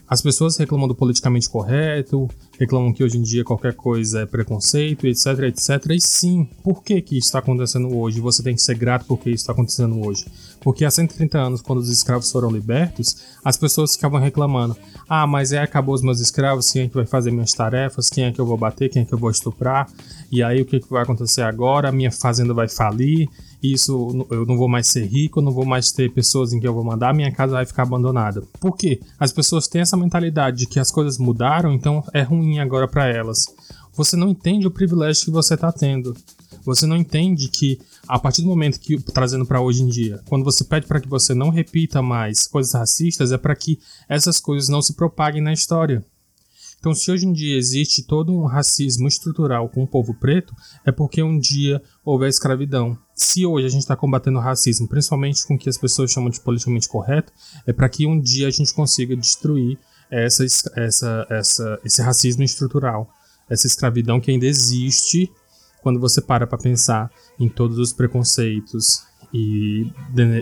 As 0.07 0.21
pessoas 0.21 0.55
reclamam 0.57 0.87
do 0.87 0.93
politicamente 0.93 1.49
correto, 1.49 2.29
reclamam 2.59 2.93
que 2.93 3.03
hoje 3.03 3.17
em 3.17 3.23
dia 3.23 3.43
qualquer 3.43 3.73
coisa 3.73 4.21
é 4.21 4.25
preconceito, 4.25 5.07
etc, 5.07 5.39
etc. 5.47 5.91
E 5.91 5.99
sim, 5.99 6.47
por 6.63 6.83
que 6.83 7.01
que 7.01 7.17
isso 7.17 7.27
está 7.27 7.39
acontecendo 7.39 7.95
hoje? 7.97 8.19
Você 8.19 8.43
tem 8.43 8.53
que 8.53 8.61
ser 8.61 8.77
grato 8.77 9.05
porque 9.07 9.29
isso 9.29 9.41
está 9.41 9.53
acontecendo 9.53 10.05
hoje. 10.05 10.25
Porque 10.61 10.85
há 10.85 10.91
130 10.91 11.37
anos, 11.37 11.61
quando 11.61 11.79
os 11.79 11.89
escravos 11.89 12.31
foram 12.31 12.51
libertos, 12.51 13.17
as 13.43 13.57
pessoas 13.57 13.95
ficavam 13.95 14.19
reclamando: 14.19 14.77
ah, 15.09 15.25
mas 15.25 15.51
é, 15.51 15.59
acabou 15.59 15.95
os 15.95 16.03
meus 16.03 16.19
escravos, 16.19 16.71
quem 16.71 16.83
é 16.83 16.87
que 16.87 16.95
vai 16.95 17.05
fazer 17.05 17.31
minhas 17.31 17.53
tarefas, 17.53 18.07
quem 18.07 18.25
é 18.25 18.31
que 18.31 18.39
eu 18.39 18.45
vou 18.45 18.57
bater, 18.57 18.89
quem 18.89 19.01
é 19.01 19.05
que 19.05 19.13
eu 19.13 19.17
vou 19.17 19.31
estuprar, 19.31 19.89
e 20.31 20.43
aí 20.43 20.61
o 20.61 20.65
que, 20.65 20.79
que 20.79 20.89
vai 20.89 21.01
acontecer 21.01 21.41
agora? 21.41 21.89
A 21.89 21.91
minha 21.91 22.11
fazenda 22.11 22.53
vai 22.53 22.67
falir, 22.67 23.27
isso 23.73 24.27
eu 24.29 24.45
não 24.45 24.57
vou 24.57 24.67
mais 24.67 24.87
ser 24.87 25.05
rico, 25.05 25.39
eu 25.39 25.43
não 25.43 25.51
vou 25.51 25.65
mais 25.65 25.91
ter 25.91 26.11
pessoas 26.11 26.53
em 26.53 26.59
que 26.59 26.67
eu 26.67 26.73
vou 26.73 26.83
mandar, 26.83 27.13
minha 27.13 27.31
casa 27.31 27.53
vai 27.53 27.65
ficar 27.65 27.83
abandonada. 27.83 28.41
Por 28.59 28.75
quê? 28.75 28.99
As 29.19 29.31
pessoas 29.31 29.67
têm 29.67 29.81
essa 29.81 29.97
mentalidade 29.97 30.57
de 30.57 30.67
que 30.67 30.79
as 30.79 30.91
coisas 30.91 31.17
mudaram, 31.17 31.73
então 31.73 32.03
é 32.13 32.21
ruim 32.21 32.59
agora 32.59 32.87
para 32.87 33.07
elas. 33.07 33.45
Você 33.93 34.15
não 34.15 34.29
entende 34.29 34.67
o 34.67 34.71
privilégio 34.71 35.25
que 35.25 35.31
você 35.31 35.53
está 35.53 35.71
tendo. 35.71 36.15
Você 36.65 36.85
não 36.85 36.97
entende 36.97 37.47
que 37.47 37.79
a 38.07 38.19
partir 38.19 38.41
do 38.41 38.47
momento 38.47 38.79
que 38.79 38.99
trazendo 38.99 39.45
para 39.45 39.61
hoje 39.61 39.83
em 39.83 39.87
dia, 39.87 40.19
quando 40.27 40.43
você 40.43 40.63
pede 40.63 40.87
para 40.87 40.99
que 40.99 41.07
você 41.07 41.33
não 41.33 41.49
repita 41.49 42.01
mais 42.01 42.47
coisas 42.47 42.73
racistas, 42.73 43.31
é 43.31 43.37
para 43.37 43.55
que 43.55 43.79
essas 44.09 44.39
coisas 44.39 44.67
não 44.67 44.81
se 44.81 44.93
propaguem 44.93 45.41
na 45.41 45.53
história. 45.53 46.03
Então, 46.85 46.93
se 46.93 47.09
hoje 47.09 47.25
em 47.25 47.33
dia 47.33 47.57
existe 47.57 48.03
todo 48.03 48.31
um 48.31 48.45
racismo 48.45 49.07
estrutural 49.07 49.67
com 49.67 49.81
o 49.81 49.87
povo 49.87 50.13
preto, 50.13 50.53
é 50.85 50.91
porque 50.91 51.23
um 51.23 51.39
dia 51.39 51.81
houve 52.03 52.25
a 52.25 52.29
escravidão. 52.29 52.95
Se 53.15 53.43
hoje 53.43 53.65
a 53.65 53.69
gente 53.69 53.81
está 53.81 53.95
combatendo 53.95 54.37
o 54.37 54.41
racismo, 54.41 54.87
principalmente 54.87 55.47
com 55.47 55.55
o 55.55 55.57
que 55.57 55.67
as 55.67 55.79
pessoas 55.79 56.11
chamam 56.11 56.29
de 56.29 56.39
politicamente 56.39 56.87
correto, 56.87 57.33
é 57.65 57.73
para 57.73 57.89
que 57.89 58.05
um 58.05 58.19
dia 58.19 58.47
a 58.47 58.51
gente 58.51 58.71
consiga 58.71 59.15
destruir 59.15 59.79
essa, 60.11 60.45
essa, 60.75 61.27
essa, 61.27 61.79
esse 61.83 62.03
racismo 62.03 62.43
estrutural, 62.43 63.09
essa 63.49 63.65
escravidão 63.65 64.21
que 64.21 64.29
ainda 64.29 64.45
existe 64.45 65.31
quando 65.81 65.99
você 65.99 66.21
para 66.21 66.45
para 66.45 66.59
pensar 66.59 67.09
em 67.39 67.49
todos 67.49 67.79
os 67.79 67.93
preconceitos 67.93 69.01
e, 69.33 69.91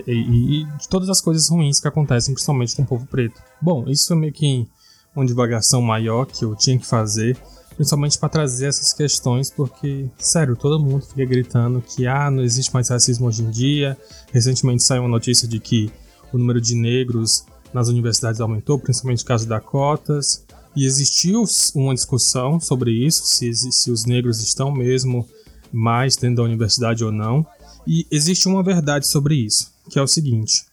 e, 0.06 0.60
e, 0.60 0.64
de 0.76 0.88
todas 0.90 1.08
as 1.08 1.22
coisas 1.22 1.48
ruins 1.48 1.80
que 1.80 1.88
acontecem, 1.88 2.34
principalmente 2.34 2.76
com 2.76 2.82
o 2.82 2.86
povo 2.86 3.06
preto. 3.06 3.40
Bom, 3.62 3.88
isso 3.88 4.08
foi 4.08 4.16
meio 4.18 4.32
que 4.34 4.68
uma 5.14 5.24
divagação 5.24 5.80
maior 5.80 6.26
que 6.26 6.44
eu 6.44 6.54
tinha 6.54 6.78
que 6.78 6.86
fazer, 6.86 7.36
principalmente 7.76 8.18
para 8.18 8.28
trazer 8.28 8.66
essas 8.66 8.92
questões, 8.92 9.50
porque, 9.50 10.08
sério, 10.18 10.56
todo 10.56 10.82
mundo 10.82 11.04
fica 11.04 11.24
gritando 11.24 11.82
que 11.82 12.06
ah, 12.06 12.30
não 12.30 12.42
existe 12.42 12.72
mais 12.72 12.88
racismo 12.88 13.26
hoje 13.26 13.42
em 13.42 13.50
dia. 13.50 13.96
Recentemente 14.32 14.82
saiu 14.82 15.02
uma 15.02 15.08
notícia 15.08 15.46
de 15.46 15.58
que 15.58 15.90
o 16.32 16.38
número 16.38 16.60
de 16.60 16.74
negros 16.74 17.44
nas 17.72 17.88
universidades 17.88 18.40
aumentou, 18.40 18.78
principalmente 18.78 19.20
no 19.20 19.26
caso 19.26 19.46
da 19.46 19.60
cotas. 19.60 20.44
E 20.76 20.84
existiu 20.84 21.44
uma 21.74 21.94
discussão 21.94 22.58
sobre 22.58 22.90
isso, 22.90 23.24
se, 23.26 23.52
se 23.54 23.90
os 23.90 24.04
negros 24.04 24.40
estão 24.40 24.72
mesmo 24.72 25.26
mais 25.72 26.16
dentro 26.16 26.36
da 26.36 26.42
universidade 26.42 27.04
ou 27.04 27.12
não. 27.12 27.46
E 27.86 28.06
existe 28.10 28.48
uma 28.48 28.62
verdade 28.62 29.06
sobre 29.06 29.34
isso, 29.36 29.72
que 29.90 29.98
é 29.98 30.02
o 30.02 30.06
seguinte: 30.06 30.64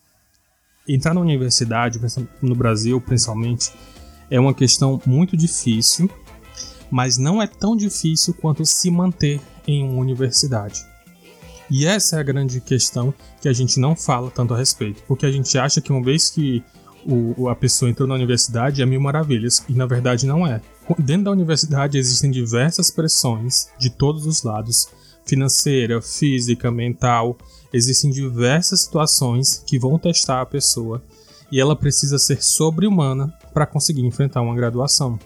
entrar 0.88 1.13
na 1.13 1.21
universidade, 1.21 2.00
no 2.41 2.55
Brasil 2.55 3.00
principalmente, 3.01 3.71
é 4.31 4.39
uma 4.39 4.53
questão 4.53 5.00
muito 5.05 5.35
difícil, 5.35 6.09
mas 6.89 7.17
não 7.17 7.41
é 7.41 7.45
tão 7.45 7.75
difícil 7.75 8.33
quanto 8.33 8.65
se 8.65 8.89
manter 8.89 9.41
em 9.67 9.83
uma 9.83 10.00
universidade. 10.00 10.83
E 11.69 11.85
essa 11.85 12.15
é 12.15 12.19
a 12.19 12.23
grande 12.23 12.59
questão 12.61 13.13
que 13.41 13.47
a 13.47 13.53
gente 13.53 13.79
não 13.79 13.95
fala 13.95 14.31
tanto 14.31 14.53
a 14.53 14.57
respeito, 14.57 15.03
porque 15.07 15.25
a 15.25 15.31
gente 15.31 15.57
acha 15.57 15.81
que 15.81 15.91
uma 15.91 16.01
vez 16.01 16.29
que 16.29 16.63
o, 17.05 17.50
a 17.50 17.55
pessoa 17.55 17.89
entrou 17.89 18.07
na 18.07 18.15
universidade 18.15 18.81
é 18.81 18.85
mil 18.85 19.01
maravilhas, 19.01 19.63
e 19.67 19.73
na 19.73 19.85
verdade 19.85 20.25
não 20.25 20.47
é. 20.47 20.61
Dentro 20.97 21.25
da 21.25 21.31
universidade 21.31 21.97
existem 21.97 22.31
diversas 22.31 22.89
pressões 22.89 23.69
de 23.77 23.89
todos 23.89 24.25
os 24.25 24.43
lados 24.43 24.88
financeira, 25.25 26.01
física, 26.01 26.71
mental. 26.71 27.38
Existem 27.71 28.11
diversas 28.11 28.81
situações 28.81 29.63
que 29.65 29.79
vão 29.79 29.97
testar 29.97 30.41
a 30.41 30.45
pessoa 30.45 31.01
e 31.51 31.59
ela 31.59 31.75
precisa 31.75 32.17
ser 32.17 32.43
sobre-humana 32.43 33.33
para 33.53 33.65
conseguir 33.65 34.05
enfrentar 34.05 34.41
uma 34.41 34.55
graduação. 34.55 35.20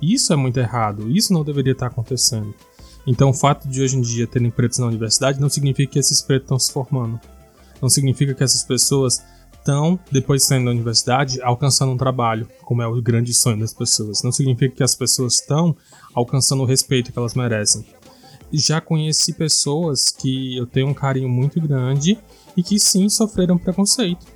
Isso 0.00 0.32
é 0.32 0.36
muito 0.36 0.58
errado, 0.58 1.10
isso 1.10 1.32
não 1.32 1.44
deveria 1.44 1.72
estar 1.72 1.86
acontecendo. 1.86 2.54
Então, 3.06 3.30
o 3.30 3.34
fato 3.34 3.68
de 3.68 3.82
hoje 3.82 3.96
em 3.96 4.00
dia 4.00 4.26
terem 4.26 4.50
pretos 4.50 4.78
na 4.78 4.86
universidade 4.86 5.40
não 5.40 5.48
significa 5.48 5.92
que 5.92 5.98
esses 5.98 6.22
pretos 6.22 6.46
estão 6.46 6.58
se 6.58 6.72
formando. 6.72 7.20
Não 7.80 7.88
significa 7.88 8.34
que 8.34 8.42
essas 8.42 8.62
pessoas 8.62 9.22
estão, 9.52 9.98
depois 10.10 10.42
de 10.42 10.48
saindo 10.48 10.66
da 10.66 10.70
universidade, 10.70 11.40
alcançando 11.42 11.92
um 11.92 11.96
trabalho, 11.96 12.48
como 12.62 12.82
é 12.82 12.86
o 12.86 13.00
grande 13.00 13.32
sonho 13.32 13.58
das 13.58 13.72
pessoas. 13.72 14.22
Não 14.22 14.32
significa 14.32 14.76
que 14.76 14.82
as 14.82 14.94
pessoas 14.94 15.34
estão 15.34 15.76
alcançando 16.14 16.62
o 16.62 16.66
respeito 16.66 17.12
que 17.12 17.18
elas 17.18 17.34
merecem. 17.34 17.84
Já 18.52 18.80
conheci 18.80 19.32
pessoas 19.32 20.10
que 20.10 20.56
eu 20.56 20.66
tenho 20.66 20.88
um 20.88 20.94
carinho 20.94 21.28
muito 21.28 21.60
grande 21.60 22.18
e 22.56 22.62
que 22.62 22.78
sim 22.78 23.08
sofreram 23.08 23.58
preconceito. 23.58 24.33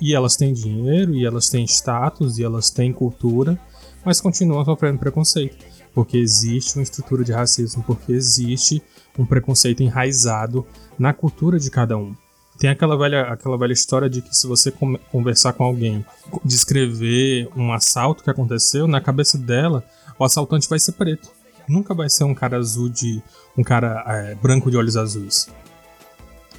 E 0.00 0.14
elas 0.14 0.36
têm 0.36 0.52
dinheiro, 0.52 1.14
e 1.14 1.24
elas 1.24 1.48
têm 1.48 1.64
status, 1.64 2.38
e 2.38 2.44
elas 2.44 2.70
têm 2.70 2.92
cultura, 2.92 3.58
mas 4.04 4.20
continuam 4.20 4.64
sofrendo 4.64 4.98
preconceito. 4.98 5.64
Porque 5.94 6.18
existe 6.18 6.76
uma 6.76 6.82
estrutura 6.82 7.24
de 7.24 7.32
racismo, 7.32 7.82
porque 7.82 8.12
existe 8.12 8.82
um 9.18 9.24
preconceito 9.24 9.82
enraizado 9.82 10.66
na 10.98 11.12
cultura 11.12 11.58
de 11.58 11.70
cada 11.70 11.96
um. 11.96 12.14
Tem 12.58 12.70
aquela 12.70 12.96
velha, 12.96 13.22
aquela 13.22 13.58
velha 13.58 13.72
história 13.72 14.08
de 14.08 14.22
que 14.22 14.34
se 14.34 14.46
você 14.46 14.72
conversar 15.10 15.52
com 15.52 15.64
alguém, 15.64 16.04
descrever 16.44 17.48
um 17.54 17.72
assalto 17.72 18.24
que 18.24 18.30
aconteceu, 18.30 18.86
na 18.86 19.00
cabeça 19.00 19.36
dela, 19.36 19.84
o 20.18 20.24
assaltante 20.24 20.68
vai 20.68 20.78
ser 20.78 20.92
preto. 20.92 21.30
Nunca 21.68 21.92
vai 21.92 22.08
ser 22.08 22.24
um 22.24 22.34
cara 22.34 22.56
azul 22.56 22.88
de. 22.88 23.22
um 23.56 23.62
cara 23.62 24.04
é, 24.06 24.34
branco 24.36 24.70
de 24.70 24.76
olhos 24.76 24.96
azuis. 24.96 25.48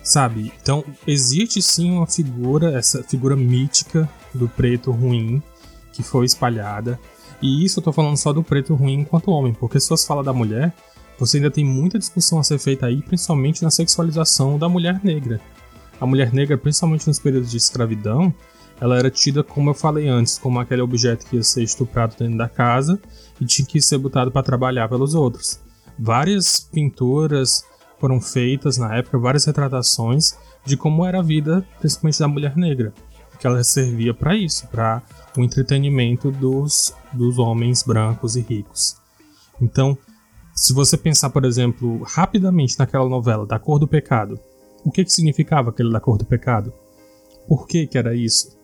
Sabe? 0.07 0.53
Então, 0.61 0.85
existe 1.05 1.61
sim 1.61 1.91
uma 1.91 2.07
figura, 2.07 2.77
essa 2.77 3.03
figura 3.03 3.35
mítica 3.35 4.09
do 4.33 4.47
preto 4.47 4.91
ruim 4.91 5.41
que 5.91 6.01
foi 6.01 6.25
espalhada. 6.25 6.99
E 7.41 7.65
isso 7.65 7.79
eu 7.79 7.83
tô 7.83 7.91
falando 7.91 8.15
só 8.15 8.31
do 8.31 8.43
preto 8.43 8.73
ruim 8.73 9.01
enquanto 9.01 9.31
homem, 9.31 9.53
porque 9.53 9.79
se 9.79 9.89
você 9.89 10.07
fala 10.07 10.23
da 10.23 10.31
mulher, 10.31 10.73
você 11.19 11.37
ainda 11.37 11.51
tem 11.51 11.65
muita 11.65 11.99
discussão 11.99 12.39
a 12.39 12.43
ser 12.43 12.57
feita 12.57 12.85
aí, 12.85 13.01
principalmente 13.01 13.63
na 13.63 13.69
sexualização 13.69 14.57
da 14.57 14.69
mulher 14.69 15.01
negra 15.03 15.41
a 15.99 16.05
mulher 16.05 16.31
negra, 16.31 16.57
principalmente 16.57 17.07
nos 17.07 17.19
períodos 17.19 17.51
de 17.51 17.57
escravidão, 17.57 18.33
ela 18.79 18.97
era 18.97 19.09
tida, 19.09 19.43
como 19.43 19.71
eu 19.71 19.73
falei 19.73 20.07
antes, 20.07 20.37
como 20.37 20.59
aquele 20.59 20.81
objeto 20.81 21.25
que 21.25 21.35
ia 21.35 21.43
ser 21.43 21.63
estuprado 21.63 22.15
dentro 22.17 22.37
da 22.37 22.47
casa 22.47 22.99
e 23.41 23.45
tinha 23.45 23.67
que 23.67 23.81
ser 23.81 23.97
botado 23.97 24.31
para 24.31 24.43
trabalhar 24.43 24.87
pelos 24.87 25.15
outros. 25.15 25.59
Várias 25.97 26.59
pinturas 26.59 27.65
foram 27.99 28.21
feitas 28.21 28.77
na 28.77 28.95
época, 28.95 29.17
várias 29.17 29.45
retratações 29.45 30.37
de 30.65 30.77
como 30.77 31.05
era 31.05 31.19
a 31.19 31.23
vida, 31.23 31.65
principalmente 31.79 32.19
da 32.19 32.27
mulher 32.27 32.55
negra, 32.55 32.93
que 33.39 33.47
ela 33.47 33.63
servia 33.63 34.13
para 34.13 34.35
isso, 34.35 34.67
para 34.67 35.01
o 35.37 35.41
entretenimento 35.41 36.31
dos, 36.31 36.93
dos 37.13 37.37
homens 37.39 37.83
brancos 37.83 38.35
e 38.35 38.41
ricos. 38.41 38.97
Então, 39.61 39.97
se 40.53 40.73
você 40.73 40.97
pensar, 40.97 41.29
por 41.29 41.45
exemplo, 41.45 42.01
rapidamente 42.03 42.77
naquela 42.77 43.07
novela 43.07 43.45
da 43.45 43.59
Cor 43.59 43.79
do 43.79 43.87
Pecado, 43.87 44.39
o 44.83 44.91
que, 44.91 45.03
que 45.03 45.11
significava 45.11 45.69
aquele 45.69 45.91
da 45.91 45.99
cor 45.99 46.17
do 46.17 46.25
pecado? 46.25 46.71
Por 47.47 47.67
que, 47.67 47.87
que 47.87 47.97
era 47.97 48.15
isso? 48.15 48.56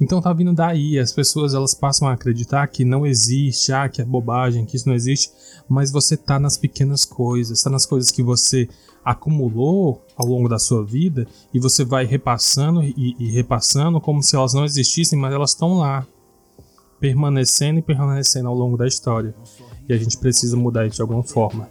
Então 0.00 0.20
tá 0.20 0.32
vindo 0.32 0.52
daí, 0.52 0.98
as 0.98 1.12
pessoas 1.12 1.54
elas 1.54 1.72
passam 1.72 2.08
a 2.08 2.12
acreditar 2.12 2.66
que 2.66 2.84
não 2.84 3.06
existe, 3.06 3.72
ah, 3.72 3.88
que 3.88 4.02
é 4.02 4.04
bobagem, 4.04 4.64
que 4.64 4.76
isso 4.76 4.88
não 4.88 4.94
existe, 4.94 5.30
mas 5.68 5.90
você 5.92 6.16
tá 6.16 6.38
nas 6.38 6.56
pequenas 6.56 7.04
coisas, 7.04 7.62
tá 7.62 7.70
nas 7.70 7.86
coisas 7.86 8.10
que 8.10 8.22
você 8.22 8.68
acumulou 9.04 10.04
ao 10.16 10.26
longo 10.26 10.48
da 10.48 10.58
sua 10.58 10.84
vida 10.84 11.26
e 11.52 11.60
você 11.60 11.84
vai 11.84 12.04
repassando 12.06 12.82
e, 12.82 13.14
e 13.18 13.30
repassando 13.30 14.00
como 14.00 14.22
se 14.22 14.34
elas 14.34 14.52
não 14.52 14.64
existissem, 14.64 15.18
mas 15.18 15.32
elas 15.32 15.50
estão 15.50 15.78
lá, 15.78 16.06
permanecendo 16.98 17.78
e 17.78 17.82
permanecendo 17.82 18.48
ao 18.48 18.54
longo 18.54 18.76
da 18.76 18.86
história. 18.86 19.34
E 19.88 19.92
a 19.92 19.96
gente 19.96 20.18
precisa 20.18 20.56
mudar 20.56 20.86
isso 20.86 20.96
de 20.96 21.02
alguma 21.02 21.22
forma. 21.22 21.68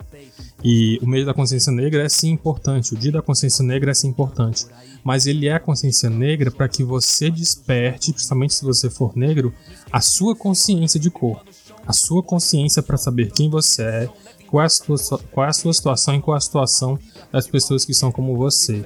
E 0.63 0.98
o 1.01 1.08
mês 1.08 1.25
da 1.25 1.34
consciência 1.34 1.74
negra 1.74 2.03
é 2.03 2.10
sim 2.10 2.29
importante, 2.29 2.93
o 2.93 2.98
dia 2.98 3.12
da 3.12 3.22
consciência 3.22 3.63
negra 3.65 3.91
é 3.91 3.93
sim 3.93 4.08
importante, 4.08 4.65
mas 5.03 5.25
ele 5.25 5.48
é 5.48 5.53
a 5.53 5.60
consciência 5.60 6.10
negra 6.10 6.50
para 6.50 6.70
que 6.70 6.84
você 6.84 7.29
desperte, 7.29 8.13
principalmente 8.13 8.53
se 8.53 8.63
você 8.63 8.89
for 8.89 9.13
negro, 9.15 9.53
a 9.91 10.00
sua 10.00 10.34
consciência 10.34 10.98
de 10.98 11.12
cor, 11.12 11.43
a 11.86 11.91
sua 11.91 12.24
consciência 12.24 12.82
para 12.82 12.96
saber 12.96 13.32
quem 13.32 13.50
você 13.50 13.84
é, 13.84 14.10
qual 14.48 14.63
é, 14.63 14.70
sua, 14.70 15.20
qual 15.32 15.46
é 15.46 15.50
a 15.50 15.53
sua 15.53 15.74
situação 15.74 16.15
e 16.15 16.22
qual 16.22 16.36
é 16.36 16.38
a 16.38 16.41
situação 16.41 16.98
das 17.29 17.46
pessoas 17.46 17.84
que 17.84 17.93
são 17.93 18.12
como 18.12 18.38
você. 18.38 18.86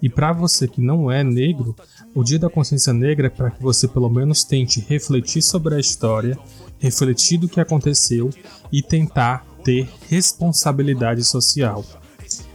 E 0.00 0.08
para 0.08 0.32
você 0.32 0.68
que 0.68 0.80
não 0.80 1.10
é 1.10 1.24
negro, 1.24 1.74
o 2.14 2.22
Dia 2.22 2.38
da 2.38 2.50
Consciência 2.50 2.92
Negra 2.92 3.28
é 3.28 3.30
para 3.30 3.50
que 3.50 3.62
você 3.62 3.88
pelo 3.88 4.10
menos 4.10 4.44
tente 4.44 4.78
refletir 4.86 5.42
sobre 5.42 5.74
a 5.74 5.80
história, 5.80 6.38
refletir 6.78 7.38
do 7.38 7.48
que 7.48 7.58
aconteceu 7.58 8.30
e 8.70 8.82
tentar 8.82 9.46
ter 9.66 9.88
responsabilidade 10.08 11.24
social. 11.24 11.84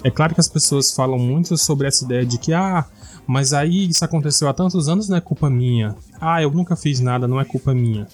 É 0.01 0.09
claro 0.09 0.33
que 0.33 0.39
as 0.39 0.47
pessoas 0.47 0.93
falam 0.93 1.19
muito 1.19 1.57
sobre 1.57 1.87
essa 1.87 2.05
ideia 2.05 2.25
de 2.25 2.37
que, 2.37 2.53
ah, 2.53 2.85
mas 3.27 3.51
aí 3.51 3.89
isso 3.89 4.05
aconteceu 4.05 4.47
há 4.47 4.53
tantos 4.53 4.87
anos, 4.87 5.09
não 5.09 5.17
é 5.17 5.21
culpa 5.21 5.49
minha. 5.49 5.93
Ah, 6.19 6.41
eu 6.41 6.49
nunca 6.51 6.77
fiz 6.77 7.01
nada, 7.01 7.27
não 7.27 7.39
é 7.39 7.43
culpa 7.43 7.73
minha. 7.73 8.07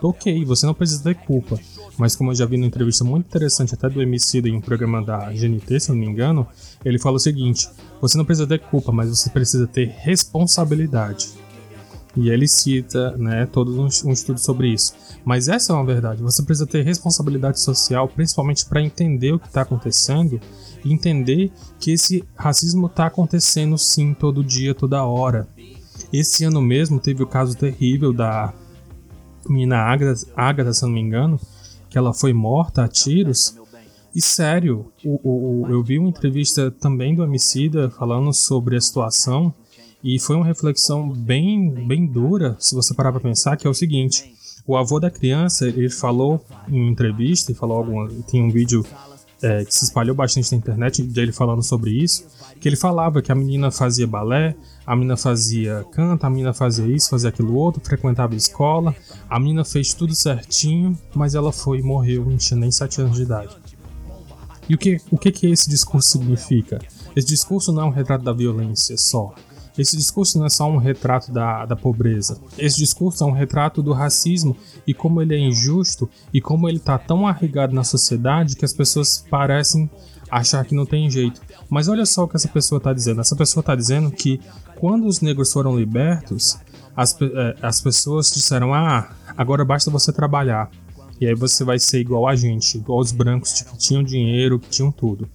Ok, 0.00 0.44
você 0.46 0.64
não 0.64 0.72
precisa 0.72 1.02
ter 1.02 1.14
culpa. 1.14 1.58
Mas 1.98 2.16
como 2.16 2.30
eu 2.30 2.34
já 2.34 2.46
vi 2.46 2.56
numa 2.56 2.68
entrevista 2.68 3.04
muito 3.04 3.26
interessante 3.26 3.74
até 3.74 3.88
do 3.90 4.00
Emicida 4.00 4.48
em 4.48 4.56
um 4.56 4.60
programa 4.60 5.04
da 5.04 5.30
GNT, 5.30 5.80
se 5.80 5.88
não 5.90 5.96
me 5.96 6.06
engano, 6.06 6.46
ele 6.84 6.98
fala 6.98 7.16
o 7.16 7.20
seguinte: 7.20 7.68
você 8.00 8.16
não 8.16 8.24
precisa 8.24 8.46
ter 8.46 8.60
culpa, 8.60 8.92
mas 8.92 9.10
você 9.10 9.28
precisa 9.28 9.66
ter 9.66 9.88
responsabilidade. 9.98 11.28
E 12.20 12.30
ele 12.30 12.48
cita 12.48 13.16
né, 13.16 13.46
todo 13.46 13.80
um, 13.80 13.88
um 14.04 14.12
estudo 14.12 14.40
sobre 14.40 14.72
isso. 14.72 14.92
Mas 15.24 15.46
essa 15.46 15.72
é 15.72 15.76
uma 15.76 15.84
verdade. 15.84 16.20
Você 16.20 16.42
precisa 16.42 16.66
ter 16.66 16.84
responsabilidade 16.84 17.60
social, 17.60 18.08
principalmente 18.08 18.66
para 18.66 18.82
entender 18.82 19.32
o 19.32 19.38
que 19.38 19.46
está 19.46 19.62
acontecendo 19.62 20.40
e 20.84 20.92
entender 20.92 21.52
que 21.78 21.92
esse 21.92 22.24
racismo 22.34 22.88
está 22.88 23.06
acontecendo 23.06 23.78
sim 23.78 24.14
todo 24.14 24.42
dia, 24.42 24.74
toda 24.74 25.04
hora. 25.04 25.46
Esse 26.12 26.42
ano 26.42 26.60
mesmo 26.60 26.98
teve 26.98 27.22
o 27.22 27.26
caso 27.26 27.56
terrível 27.56 28.12
da 28.12 28.52
menina 29.48 29.76
Agatha 30.34 30.72
se 30.72 30.82
não 30.82 30.90
me 30.90 31.00
engano, 31.00 31.38
que 31.88 31.96
ela 31.96 32.12
foi 32.12 32.32
morta 32.32 32.82
a 32.82 32.88
tiros. 32.88 33.56
E 34.12 34.20
sério, 34.20 34.90
o, 35.04 35.20
o, 35.62 35.68
eu 35.68 35.84
vi 35.84 36.00
uma 36.00 36.08
entrevista 36.08 36.68
também 36.68 37.14
do 37.14 37.22
homicida 37.22 37.88
falando 37.90 38.32
sobre 38.32 38.76
a 38.76 38.80
situação 38.80 39.54
e 40.02 40.18
foi 40.18 40.36
uma 40.36 40.44
reflexão 40.44 41.08
bem, 41.08 41.70
bem 41.86 42.06
dura, 42.06 42.56
se 42.58 42.74
você 42.74 42.94
parar 42.94 43.12
para 43.12 43.20
pensar, 43.20 43.56
que 43.56 43.66
é 43.66 43.70
o 43.70 43.74
seguinte: 43.74 44.32
o 44.66 44.76
avô 44.76 45.00
da 45.00 45.10
criança, 45.10 45.66
ele 45.66 45.90
falou 45.90 46.44
em 46.68 46.88
entrevista, 46.88 47.54
falou 47.54 47.78
alguma, 47.78 48.08
tem 48.30 48.42
um 48.42 48.50
vídeo 48.50 48.84
é, 49.42 49.64
que 49.64 49.74
se 49.74 49.84
espalhou 49.84 50.14
bastante 50.14 50.52
na 50.52 50.58
internet 50.58 51.02
dele 51.02 51.32
falando 51.32 51.62
sobre 51.62 51.90
isso, 51.90 52.26
que 52.60 52.68
ele 52.68 52.76
falava 52.76 53.22
que 53.22 53.32
a 53.32 53.34
menina 53.34 53.70
fazia 53.70 54.06
balé, 54.06 54.54
a 54.86 54.94
menina 54.94 55.16
fazia 55.16 55.84
canto, 55.92 56.24
a 56.24 56.30
menina 56.30 56.52
fazia 56.52 56.86
isso, 56.86 57.10
fazia 57.10 57.28
aquilo 57.28 57.54
outro, 57.54 57.80
frequentava 57.84 58.34
escola, 58.34 58.94
a 59.28 59.38
menina 59.38 59.64
fez 59.64 59.94
tudo 59.94 60.14
certinho, 60.14 60.96
mas 61.14 61.34
ela 61.34 61.52
foi 61.52 61.78
e 61.78 61.82
morreu, 61.82 62.24
não 62.24 62.36
tinha 62.36 62.58
nem 62.58 62.70
7 62.70 63.00
anos 63.00 63.16
de 63.16 63.22
idade. 63.22 63.56
E 64.68 64.74
o 64.74 64.78
que, 64.78 65.00
o 65.10 65.16
que, 65.16 65.32
que 65.32 65.46
esse 65.46 65.68
discurso 65.68 66.10
significa? 66.10 66.78
Esse 67.16 67.26
discurso 67.26 67.72
não 67.72 67.82
é 67.82 67.84
um 67.86 67.90
retrato 67.90 68.22
da 68.22 68.32
violência 68.32 68.96
só. 68.98 69.34
Esse 69.78 69.96
discurso 69.96 70.38
não 70.38 70.46
é 70.46 70.50
só 70.50 70.68
um 70.68 70.76
retrato 70.76 71.30
da, 71.30 71.64
da 71.64 71.76
pobreza. 71.76 72.40
Esse 72.58 72.78
discurso 72.78 73.22
é 73.22 73.26
um 73.26 73.32
retrato 73.32 73.80
do 73.80 73.92
racismo 73.92 74.56
e 74.84 74.92
como 74.92 75.22
ele 75.22 75.36
é 75.36 75.38
injusto 75.38 76.10
e 76.34 76.40
como 76.40 76.68
ele 76.68 76.78
está 76.78 76.98
tão 76.98 77.26
arraigado 77.26 77.72
na 77.74 77.84
sociedade 77.84 78.56
que 78.56 78.64
as 78.64 78.72
pessoas 78.72 79.24
parecem 79.30 79.88
achar 80.30 80.64
que 80.64 80.74
não 80.74 80.84
tem 80.84 81.08
jeito. 81.08 81.40
Mas 81.70 81.88
olha 81.88 82.04
só 82.04 82.24
o 82.24 82.28
que 82.28 82.36
essa 82.36 82.48
pessoa 82.48 82.78
está 82.78 82.92
dizendo. 82.92 83.20
Essa 83.20 83.36
pessoa 83.36 83.60
está 83.60 83.74
dizendo 83.74 84.10
que 84.10 84.40
quando 84.76 85.06
os 85.06 85.20
negros 85.20 85.52
foram 85.52 85.78
libertos, 85.78 86.58
as, 86.96 87.16
é, 87.20 87.56
as 87.62 87.80
pessoas 87.80 88.30
disseram: 88.30 88.74
Ah, 88.74 89.10
agora 89.36 89.64
basta 89.64 89.90
você 89.90 90.12
trabalhar. 90.12 90.70
E 91.20 91.26
aí 91.26 91.34
você 91.34 91.64
vai 91.64 91.78
ser 91.78 92.00
igual 92.00 92.28
a 92.28 92.36
gente, 92.36 92.78
igual 92.78 93.00
os 93.00 93.12
brancos 93.12 93.62
que 93.62 93.78
tinham 93.78 94.02
dinheiro, 94.02 94.58
que 94.58 94.68
tinham 94.68 94.90
tudo. 94.90 95.28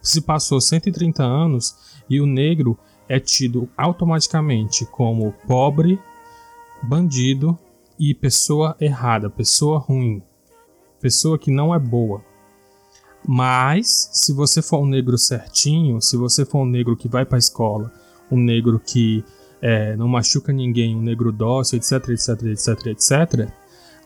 Se 0.00 0.20
passou 0.20 0.60
130 0.60 1.22
anos 1.22 1.74
e 2.08 2.20
o 2.20 2.26
negro 2.26 2.78
é 3.08 3.20
tido 3.20 3.68
automaticamente 3.76 4.84
como 4.86 5.32
pobre, 5.46 5.98
bandido 6.82 7.58
e 7.98 8.14
pessoa 8.14 8.76
errada, 8.80 9.30
pessoa 9.30 9.78
ruim, 9.78 10.22
pessoa 11.00 11.38
que 11.38 11.50
não 11.50 11.74
é 11.74 11.78
boa. 11.78 12.22
Mas 13.26 14.08
se 14.12 14.32
você 14.32 14.62
for 14.62 14.78
um 14.78 14.86
negro 14.86 15.18
certinho, 15.18 16.00
se 16.00 16.16
você 16.16 16.44
for 16.44 16.60
um 16.60 16.66
negro 16.66 16.96
que 16.96 17.08
vai 17.08 17.24
para 17.24 17.36
a 17.36 17.38
escola, 17.38 17.92
um 18.30 18.38
negro 18.38 18.78
que 18.78 19.24
é, 19.60 19.96
não 19.96 20.06
machuca 20.06 20.52
ninguém, 20.52 20.94
um 20.94 21.02
negro 21.02 21.32
dócil, 21.32 21.78
etc, 21.78 22.10
etc, 22.10 22.42
etc, 22.42 22.86
etc, 22.86 23.50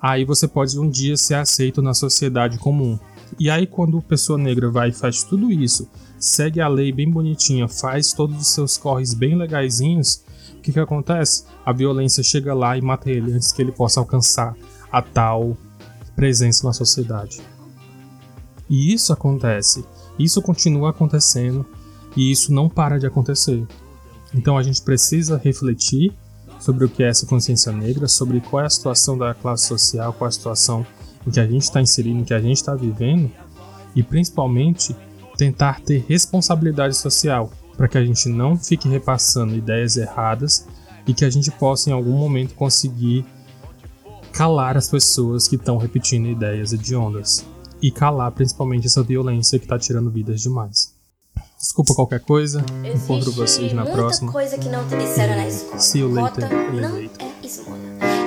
aí 0.01 0.25
você 0.25 0.49
pode 0.49 0.79
um 0.79 0.89
dia 0.89 1.17
ser 1.17 1.35
aceito 1.35 1.83
na 1.83 1.93
sociedade 1.93 2.59
comum. 2.59 2.99
E 3.39 3.51
aí 3.51 3.67
quando 3.67 3.99
a 3.99 4.03
pessoa 4.03 4.39
negra 4.39 4.71
vai 4.71 4.89
e 4.89 4.93
faz 4.93 5.23
tudo 5.23 5.53
isso, 5.53 5.89
segue 6.21 6.61
a 6.61 6.69
lei 6.69 6.93
bem 6.93 7.11
bonitinha, 7.11 7.67
faz 7.67 8.13
todos 8.13 8.41
os 8.41 8.49
seus 8.49 8.77
corres 8.77 9.15
bem 9.15 9.35
legaisinhos, 9.35 10.23
o 10.55 10.61
que 10.61 10.73
que 10.73 10.79
acontece? 10.79 11.45
A 11.65 11.73
violência 11.73 12.23
chega 12.23 12.53
lá 12.53 12.77
e 12.77 12.83
mata 12.83 13.11
ele 13.11 13.33
antes 13.33 13.51
que 13.51 13.63
ele 13.63 13.73
possa 13.73 13.99
alcançar 13.99 14.55
a 14.93 15.01
tal 15.01 15.57
presença 16.15 16.67
na 16.67 16.73
sociedade. 16.75 17.41
E 18.69 18.93
isso 18.93 19.13
acontece, 19.13 19.85
isso 20.19 20.43
continua 20.43 20.91
acontecendo 20.91 21.65
e 22.15 22.31
isso 22.31 22.53
não 22.53 22.69
para 22.69 22.99
de 22.99 23.07
acontecer. 23.07 23.67
Então 24.35 24.59
a 24.59 24.63
gente 24.63 24.83
precisa 24.83 25.41
refletir 25.43 26.13
sobre 26.59 26.85
o 26.85 26.89
que 26.89 27.03
é 27.03 27.09
essa 27.09 27.27
consciência 27.27 27.73
negra, 27.73 28.07
sobre 28.07 28.41
qual 28.41 28.63
é 28.63 28.67
a 28.67 28.71
situação 28.71 29.17
da 29.17 29.33
classe 29.33 29.67
social, 29.67 30.13
qual 30.13 30.27
é 30.27 30.29
a 30.29 30.33
situação 30.33 30.87
em 31.27 31.31
que 31.31 31.41
a 31.41 31.47
gente 31.47 31.63
está 31.63 31.81
inserido, 31.81 32.19
em 32.19 32.25
que 32.25 32.35
a 32.35 32.41
gente 32.41 32.57
está 32.57 32.75
vivendo, 32.75 33.31
e 33.97 34.03
principalmente 34.03 34.95
tentar 35.41 35.81
ter 35.81 36.05
responsabilidade 36.07 36.95
social, 36.95 37.51
para 37.75 37.89
que 37.89 37.97
a 37.97 38.05
gente 38.05 38.29
não 38.29 38.59
fique 38.59 38.87
repassando 38.87 39.55
ideias 39.55 39.97
erradas 39.97 40.67
e 41.07 41.15
que 41.15 41.25
a 41.25 41.31
gente 41.31 41.51
possa 41.51 41.89
em 41.89 41.95
algum 41.95 42.13
momento 42.13 42.55
conseguir 42.55 43.25
calar 44.35 44.77
as 44.77 44.91
pessoas 44.91 45.49
que 45.49 45.57
estão 45.57 45.79
repetindo 45.79 46.29
ideias 46.29 46.75
hediondas 46.75 47.47
e 47.81 47.91
calar 47.91 48.31
principalmente 48.33 48.87
essa 48.87 49.03
violência 49.03 49.59
que 49.59 49.65
está 49.65 49.79
tirando 49.79 50.11
vidas 50.11 50.43
demais. 50.43 50.95
Desculpa 51.59 51.95
qualquer 51.95 52.21
coisa. 52.21 52.63
Encontro 52.85 53.33
vocês 53.33 53.73
na 53.73 53.83
muita 53.83 53.97
próxima. 53.97 54.31
coisa 54.31 54.59
que 54.59 54.69
não 54.69 54.87
te 54.87 54.97
disseram 54.99 55.37
na 55.37 55.49
escola. 55.49 55.79
See 55.79 56.01
you 56.03 56.13
later, 56.13 56.49
Cota 56.49 56.81
não 56.83 56.97
é 56.97 57.09
esmola. 57.43 57.79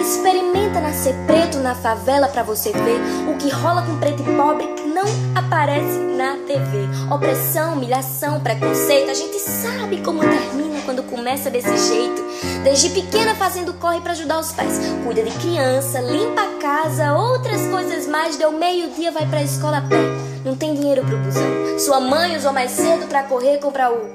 Experimenta 0.01 0.81
nascer 0.81 1.13
preto 1.27 1.59
na 1.59 1.75
favela 1.75 2.27
pra 2.27 2.41
você 2.41 2.71
ver 2.71 2.99
o 3.29 3.37
que 3.37 3.51
rola 3.51 3.83
com 3.83 3.99
preto 3.99 4.23
e 4.23 4.35
pobre 4.35 4.82
não 5.03 5.43
aparece 5.43 5.99
na 6.17 6.37
TV. 6.47 6.87
Opressão, 7.13 7.73
humilhação, 7.73 8.39
preconceito, 8.39 9.11
a 9.11 9.13
gente 9.13 9.37
sabe 9.39 10.01
como 10.01 10.21
termina 10.21 10.81
quando 10.85 11.03
começa 11.03 11.49
desse 11.49 11.75
jeito. 11.77 12.23
Desde 12.63 12.89
pequena 12.89 13.35
fazendo 13.35 13.73
corre 13.73 14.01
pra 14.01 14.13
ajudar 14.13 14.39
os 14.39 14.51
pais. 14.51 14.79
Cuida 15.03 15.23
de 15.23 15.31
criança, 15.37 15.99
limpa 15.99 16.41
a 16.41 16.61
casa, 16.61 17.13
outras 17.13 17.61
coisas 17.67 18.07
mais. 18.07 18.37
Deu 18.37 18.51
meio-dia, 18.51 19.11
vai 19.11 19.25
pra 19.27 19.43
escola 19.43 19.77
a 19.77 19.81
pé. 19.81 20.01
Não 20.45 20.55
tem 20.55 20.73
dinheiro 20.73 21.03
pro 21.03 21.17
busão. 21.17 21.79
Sua 21.79 21.99
mãe 21.99 22.37
usou 22.37 22.53
mais 22.53 22.71
cedo 22.71 23.07
pra 23.07 23.23
correr 23.23 23.57
comprar 23.57 23.91
o 23.91 24.09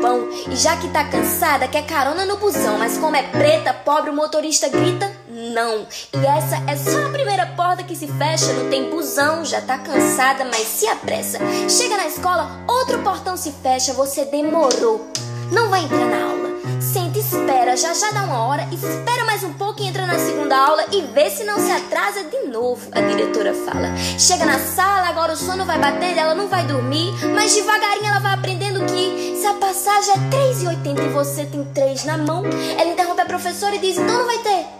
pão. 0.00 0.28
E 0.50 0.56
já 0.56 0.76
que 0.76 0.88
tá 0.88 1.04
cansada, 1.04 1.68
quer 1.68 1.84
carona 1.86 2.24
no 2.24 2.36
busão. 2.36 2.78
Mas 2.78 2.96
como 2.98 3.16
é 3.16 3.22
preta, 3.22 3.72
pobre, 3.72 4.10
o 4.10 4.14
motorista 4.14 4.68
grita 4.68 5.19
não. 5.40 5.86
E 6.12 6.26
essa 6.26 6.56
é 6.70 6.76
só 6.76 7.06
a 7.06 7.10
primeira 7.10 7.46
porta 7.46 7.82
que 7.82 7.96
se 7.96 8.06
fecha. 8.06 8.52
Não 8.52 8.68
tem 8.68 8.90
busão, 8.90 9.44
já 9.44 9.60
tá 9.60 9.78
cansada, 9.78 10.44
mas 10.44 10.66
se 10.66 10.86
apressa. 10.86 11.38
Chega 11.68 11.96
na 11.96 12.06
escola, 12.06 12.50
outro 12.68 12.98
portão 13.02 13.36
se 13.36 13.50
fecha. 13.50 13.92
Você 13.94 14.24
demorou. 14.26 15.08
Não 15.50 15.68
vai 15.68 15.84
entrar 15.84 16.06
na 16.06 16.24
aula. 16.24 16.50
Senta, 16.80 17.18
espera, 17.18 17.76
já 17.76 17.92
já 17.94 18.10
dá 18.10 18.22
uma 18.22 18.46
hora, 18.46 18.68
espera 18.72 19.24
mais 19.24 19.42
um 19.42 19.52
pouco 19.52 19.82
e 19.82 19.86
entra 19.86 20.06
na 20.06 20.18
segunda 20.18 20.56
aula 20.56 20.84
e 20.92 21.02
vê 21.02 21.30
se 21.30 21.44
não 21.44 21.58
se 21.58 21.70
atrasa 21.70 22.24
de 22.24 22.48
novo, 22.48 22.88
a 22.92 23.00
diretora 23.00 23.52
fala. 23.52 23.94
Chega 24.18 24.44
na 24.44 24.58
sala, 24.58 25.08
agora 25.08 25.32
o 25.32 25.36
sono 25.36 25.64
vai 25.64 25.78
batendo, 25.78 26.18
ela 26.18 26.34
não 26.34 26.48
vai 26.48 26.64
dormir, 26.64 27.12
mas 27.34 27.54
devagarinho 27.54 28.06
ela 28.06 28.20
vai 28.20 28.34
aprendendo 28.34 28.84
que 28.86 29.36
se 29.40 29.46
a 29.46 29.54
passagem 29.54 30.14
é 30.14 30.18
3,80 30.30 31.04
e 31.04 31.08
você 31.08 31.44
tem 31.44 31.64
3 31.64 32.04
na 32.04 32.16
mão, 32.16 32.44
ela 32.78 32.90
interrompe 32.90 33.20
a 33.20 33.26
professora 33.26 33.76
e 33.76 33.78
diz: 33.78 33.98
então 33.98 34.18
não 34.18 34.26
vai 34.26 34.38
ter. 34.38 34.79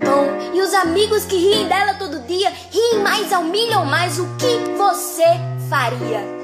Bom, 0.00 0.54
e 0.54 0.60
os 0.60 0.74
amigos 0.74 1.24
que 1.24 1.36
riem 1.36 1.68
dela 1.68 1.94
todo 1.94 2.20
dia 2.26 2.52
riem 2.70 3.02
mais 3.02 3.32
ao 3.32 3.44
milhão 3.44 3.84
mais 3.84 4.18
o 4.18 4.26
que 4.36 4.76
você 4.76 5.24
faria? 5.68 6.36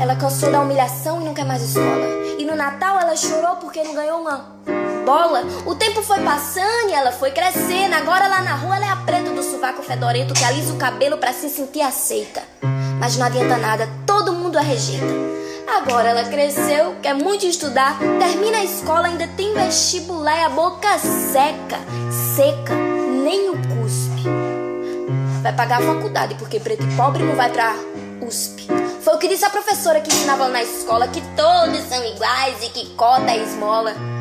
Ela 0.00 0.16
cansou 0.16 0.50
da 0.50 0.60
humilhação 0.60 1.20
e 1.20 1.24
não 1.24 1.34
quer 1.34 1.44
mais 1.44 1.62
escola. 1.62 2.06
E 2.38 2.44
no 2.44 2.54
Natal 2.54 2.98
ela 2.98 3.14
chorou 3.16 3.56
porque 3.56 3.82
não 3.82 3.94
ganhou 3.94 4.20
uma 4.20 4.56
bola. 5.04 5.42
O 5.66 5.74
tempo 5.74 6.02
foi 6.02 6.20
passando 6.20 6.90
e 6.90 6.92
ela 6.92 7.12
foi 7.12 7.30
crescendo. 7.30 7.94
Agora 7.94 8.28
lá 8.28 8.40
na 8.40 8.54
rua 8.54 8.76
ela 8.76 8.86
é 8.86 8.90
a 8.90 8.96
preta 8.96 9.30
do 9.30 9.42
sovaco 9.42 9.82
fedorento 9.82 10.34
que 10.34 10.44
alisa 10.44 10.72
o 10.72 10.76
cabelo 10.76 11.18
para 11.18 11.32
se 11.32 11.48
sentir 11.48 11.82
aceita. 11.82 12.42
Mas 12.98 13.16
não 13.16 13.26
adianta 13.26 13.56
nada, 13.56 13.88
todo 14.06 14.32
mundo 14.32 14.56
a 14.56 14.62
rejeita. 14.62 15.06
Agora 15.78 16.08
ela 16.08 16.24
cresceu, 16.24 16.96
quer 17.00 17.14
muito 17.14 17.46
estudar, 17.46 17.96
termina 18.18 18.58
a 18.58 18.64
escola, 18.64 19.06
ainda 19.06 19.28
tem 19.28 19.54
vestibular 19.54 20.36
e 20.36 20.42
a 20.42 20.48
boca 20.48 20.98
seca, 20.98 21.78
seca, 22.34 22.74
nem 22.74 23.50
o 23.50 23.52
cuspe. 23.52 24.24
Vai 25.40 25.52
pagar 25.54 25.80
a 25.80 25.86
faculdade 25.86 26.34
porque 26.34 26.58
preto 26.58 26.82
e 26.82 26.96
pobre 26.96 27.22
não 27.22 27.36
vai 27.36 27.48
pra 27.52 27.76
USP. 28.20 28.66
Foi 29.02 29.14
o 29.14 29.18
que 29.18 29.28
disse 29.28 29.44
a 29.44 29.50
professora 29.50 30.00
que 30.00 30.12
ensinava 30.12 30.48
na 30.48 30.64
escola 30.64 31.06
que 31.06 31.22
todos 31.36 31.80
são 31.84 32.04
iguais 32.04 32.60
e 32.64 32.70
que 32.70 32.86
cota 32.96 33.30
é 33.30 33.40
esmola. 33.40 34.17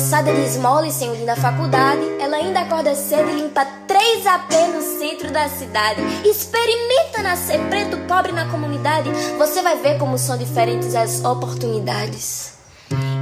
Cansada 0.00 0.32
de 0.32 0.40
esmola 0.46 0.86
e 0.86 0.90
sem 0.90 1.14
ir 1.14 1.26
na 1.26 1.36
faculdade, 1.36 2.00
ela 2.18 2.38
ainda 2.38 2.60
acorda 2.60 2.94
cedo 2.94 3.28
e 3.28 3.34
limpa 3.34 3.66
três 3.86 4.26
AP 4.26 4.50
no 4.74 4.80
centro 4.80 5.30
da 5.30 5.46
cidade. 5.46 6.00
Experimenta 6.24 7.22
nascer 7.22 7.60
preto 7.68 7.98
pobre 8.08 8.32
na 8.32 8.46
comunidade, 8.46 9.10
você 9.36 9.60
vai 9.60 9.76
ver 9.76 9.98
como 9.98 10.16
são 10.16 10.38
diferentes 10.38 10.94
as 10.94 11.22
oportunidades. 11.22 12.54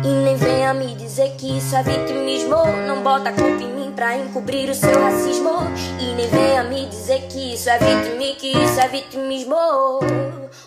E 0.05 0.09
nem 0.09 0.37
venha 0.37 0.73
me 0.73 0.95
dizer 0.95 1.35
que 1.37 1.59
isso 1.59 1.75
é 1.75 1.83
vitimismo. 1.83 2.55
Não 2.87 3.03
bota 3.03 3.31
a 3.31 3.33
culpa 3.33 3.61
em 3.61 3.75
mim 3.75 3.93
pra 3.93 4.17
encobrir 4.17 4.71
o 4.71 4.75
seu 4.75 5.03
racismo. 5.03 5.51
E 5.99 6.15
nem 6.15 6.29
venha 6.29 6.63
me 6.63 6.87
dizer 6.87 7.23
que 7.23 7.55
isso 7.55 7.69
é 7.69 7.77
vitimi, 7.79 8.37
que 8.37 8.57
isso 8.57 8.81
é 8.81 8.87
vitimismo. 8.87 9.57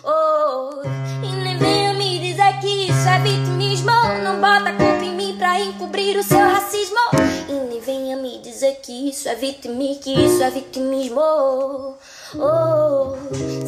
Oh, 0.04 0.82
e 1.21 1.21
isso 3.02 3.08
é 3.08 3.18
vitimismo. 3.18 3.90
Não 4.22 4.36
bota 4.36 4.70
a 4.70 4.74
culpa 4.74 5.02
em 5.02 5.16
mim 5.16 5.34
pra 5.36 5.58
encobrir 5.58 6.16
o 6.16 6.22
seu 6.22 6.38
racismo. 6.38 6.98
E 7.48 7.52
nem 7.52 7.80
venha 7.80 8.16
me 8.16 8.38
dizer 8.38 8.78
que 8.80 9.08
isso 9.08 9.28
é 9.28 9.34
vitimi, 9.34 9.96
que 9.96 10.12
isso 10.12 10.40
é 10.40 10.48
vitimismo. 10.50 11.20
Oh, 12.34 13.16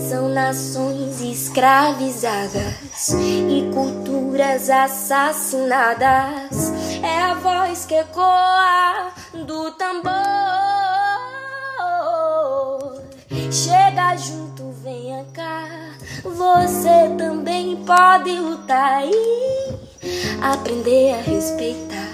são 0.09 0.29
nações 0.29 1.21
escravizadas 1.21 3.09
e 3.09 3.69
culturas 3.75 4.71
assassinadas. 4.71 6.71
É 7.03 7.23
a 7.23 7.35
voz 7.35 7.87
que 7.87 7.95
ecoa 7.95 9.11
do 9.33 9.73
tambor. 9.73 10.15
Chega 13.51 14.17
junto, 14.17 14.71
venha 14.81 15.27
cá. 15.35 15.94
Você 16.25 17.15
também 17.19 17.77
pode 17.85 18.31
lutar 18.39 19.05
e 19.05 19.75
aprender 20.41 21.13
a 21.13 21.21
respeitar. 21.21 22.09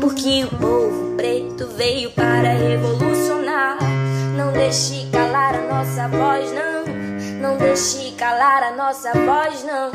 Porque 0.00 0.44
o 0.44 0.48
povo 0.58 1.14
preto 1.16 1.68
veio 1.68 2.10
para 2.10 2.52
revolucionar. 2.52 3.78
Não 4.36 4.52
deixe 4.52 5.08
calar 5.12 5.54
a 5.54 5.62
nossa 5.72 6.08
voz, 6.08 6.50
não. 6.52 6.82
Não 7.40 7.56
deixe 7.56 8.10
calar 8.18 8.64
a 8.64 8.72
nossa 8.72 9.12
voz, 9.12 9.62
não. 9.62 9.92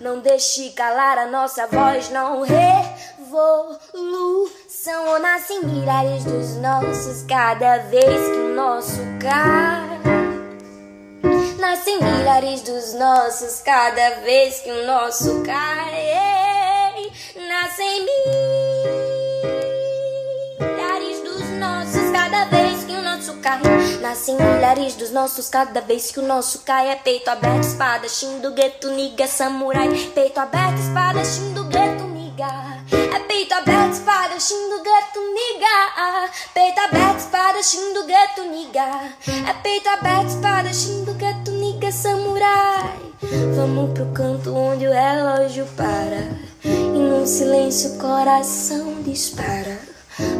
Não 0.00 0.20
deixe 0.20 0.70
calar 0.70 1.18
a 1.18 1.26
nossa 1.26 1.66
voz, 1.66 2.10
não. 2.10 2.42
Revolução 2.42 3.58
nascem 5.20 5.64
milhares 5.64 6.22
dos 6.22 6.54
nossos 6.58 7.24
cada 7.24 7.78
vez 7.88 8.04
que 8.04 8.38
o 8.38 8.54
nosso 8.54 9.00
carro 9.20 10.19
Nascem 11.60 11.98
milhares 12.02 12.62
dos 12.62 12.94
nossos 12.94 13.60
cada 13.60 14.20
vez 14.20 14.60
que 14.60 14.70
o 14.70 14.86
nosso 14.86 15.42
cai. 15.42 17.12
Nascem 17.36 18.06
milhares 20.58 21.20
dos 21.22 21.50
nossos 21.58 22.10
cada 22.12 22.46
vez 22.46 22.84
que 22.84 22.92
o 22.92 23.02
nosso 23.02 23.36
cai. 23.42 23.60
Nascem 24.00 24.36
milhares 24.36 24.94
dos 24.94 25.10
nossos 25.10 25.50
cada 25.50 25.82
vez 25.82 26.10
que 26.10 26.18
o 26.18 26.22
nosso 26.22 26.60
cai. 26.60 26.88
É 26.88 26.96
peito 26.96 27.28
aberto, 27.28 27.64
espada, 27.64 28.06
do 28.40 28.52
gueto, 28.52 28.88
niga, 28.92 29.26
samurai. 29.26 29.90
Peito 30.14 30.40
aberto, 30.40 30.78
espada, 30.78 31.20
do 31.52 31.64
gueto, 31.64 32.04
niga. 32.04 32.80
É 33.14 33.18
peito 33.18 33.52
aberto, 33.52 33.92
espada, 33.92 34.34
do 34.34 34.82
gueto, 34.82 35.20
niga. 35.34 36.30
Peito 36.54 36.80
aberto, 36.80 37.18
espada, 37.18 37.60
do 37.92 38.04
gueto, 38.04 38.44
niga. 38.44 39.14
É 39.46 39.52
peito 39.62 39.88
aberto, 39.90 40.28
espada, 40.28 40.70
do 41.04 41.14
Vamos 43.54 43.92
pro 43.92 44.06
canto 44.06 44.54
onde 44.54 44.86
o 44.86 44.92
relógio 44.92 45.66
para. 45.76 46.28
E 46.64 46.68
num 46.68 47.26
silêncio 47.26 47.94
o 47.94 47.98
coração 47.98 49.02
dispara. 49.02 49.78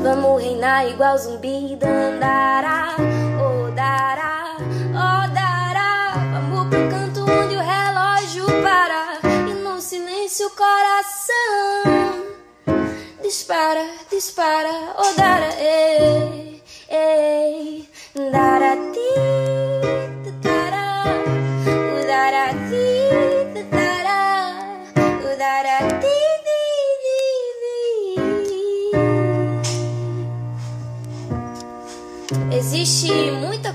Vamos 0.02 0.42
reinar 0.42 0.88
igual 0.88 1.18
zumbi 1.18 1.76
dandará, 1.76 2.96
oh 3.38 3.70
dará, 3.72 4.56
oh 4.58 5.34
dará. 5.34 6.14
Vamos 6.32 6.68
pro 6.68 6.88
canto 6.88 7.20
onde 7.20 7.56
o 7.56 7.60
relógio 7.60 8.46
para. 8.62 9.18
E 9.48 9.54
num 9.62 9.80
silêncio 9.80 10.46
o 10.46 10.50
coração 10.50 12.20
dispara, 13.22 13.86
dispara, 14.10 14.94
oh 14.96 15.12
dará, 15.16 15.54
ei, 15.60 16.59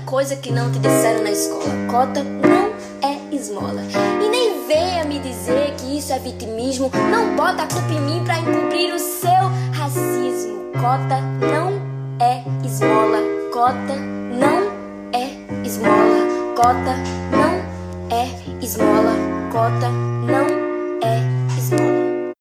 coisa 0.06 0.36
que 0.36 0.52
não 0.52 0.70
te 0.70 0.78
disseram 0.78 1.22
na 1.24 1.32
escola. 1.32 1.64
Cota 1.90 2.22
não 2.22 2.72
é 3.02 3.34
esmola. 3.34 3.82
E 4.24 4.28
nem 4.28 4.66
venha 4.66 5.04
me 5.04 5.18
dizer 5.18 5.74
que 5.74 5.98
isso 5.98 6.12
é 6.12 6.18
vitimismo. 6.18 6.90
Não 7.10 7.34
bota 7.34 7.64
a 7.64 7.66
culpa 7.66 7.92
em 7.92 8.00
mim 8.00 8.24
pra 8.24 8.38
encobrir 8.38 8.94
o 8.94 8.98
seu 8.98 9.50
racismo. 9.72 10.70
Cota 10.80 11.20
não 11.40 11.72
é 12.24 12.42
esmola. 12.64 13.18
Cota 13.52 13.96
não 14.38 14.70
é 15.12 15.66
esmola. 15.66 16.54
Cota 16.54 16.94
não 17.32 18.16
é 18.16 18.64
esmola. 18.64 19.12
Cota 19.50 20.15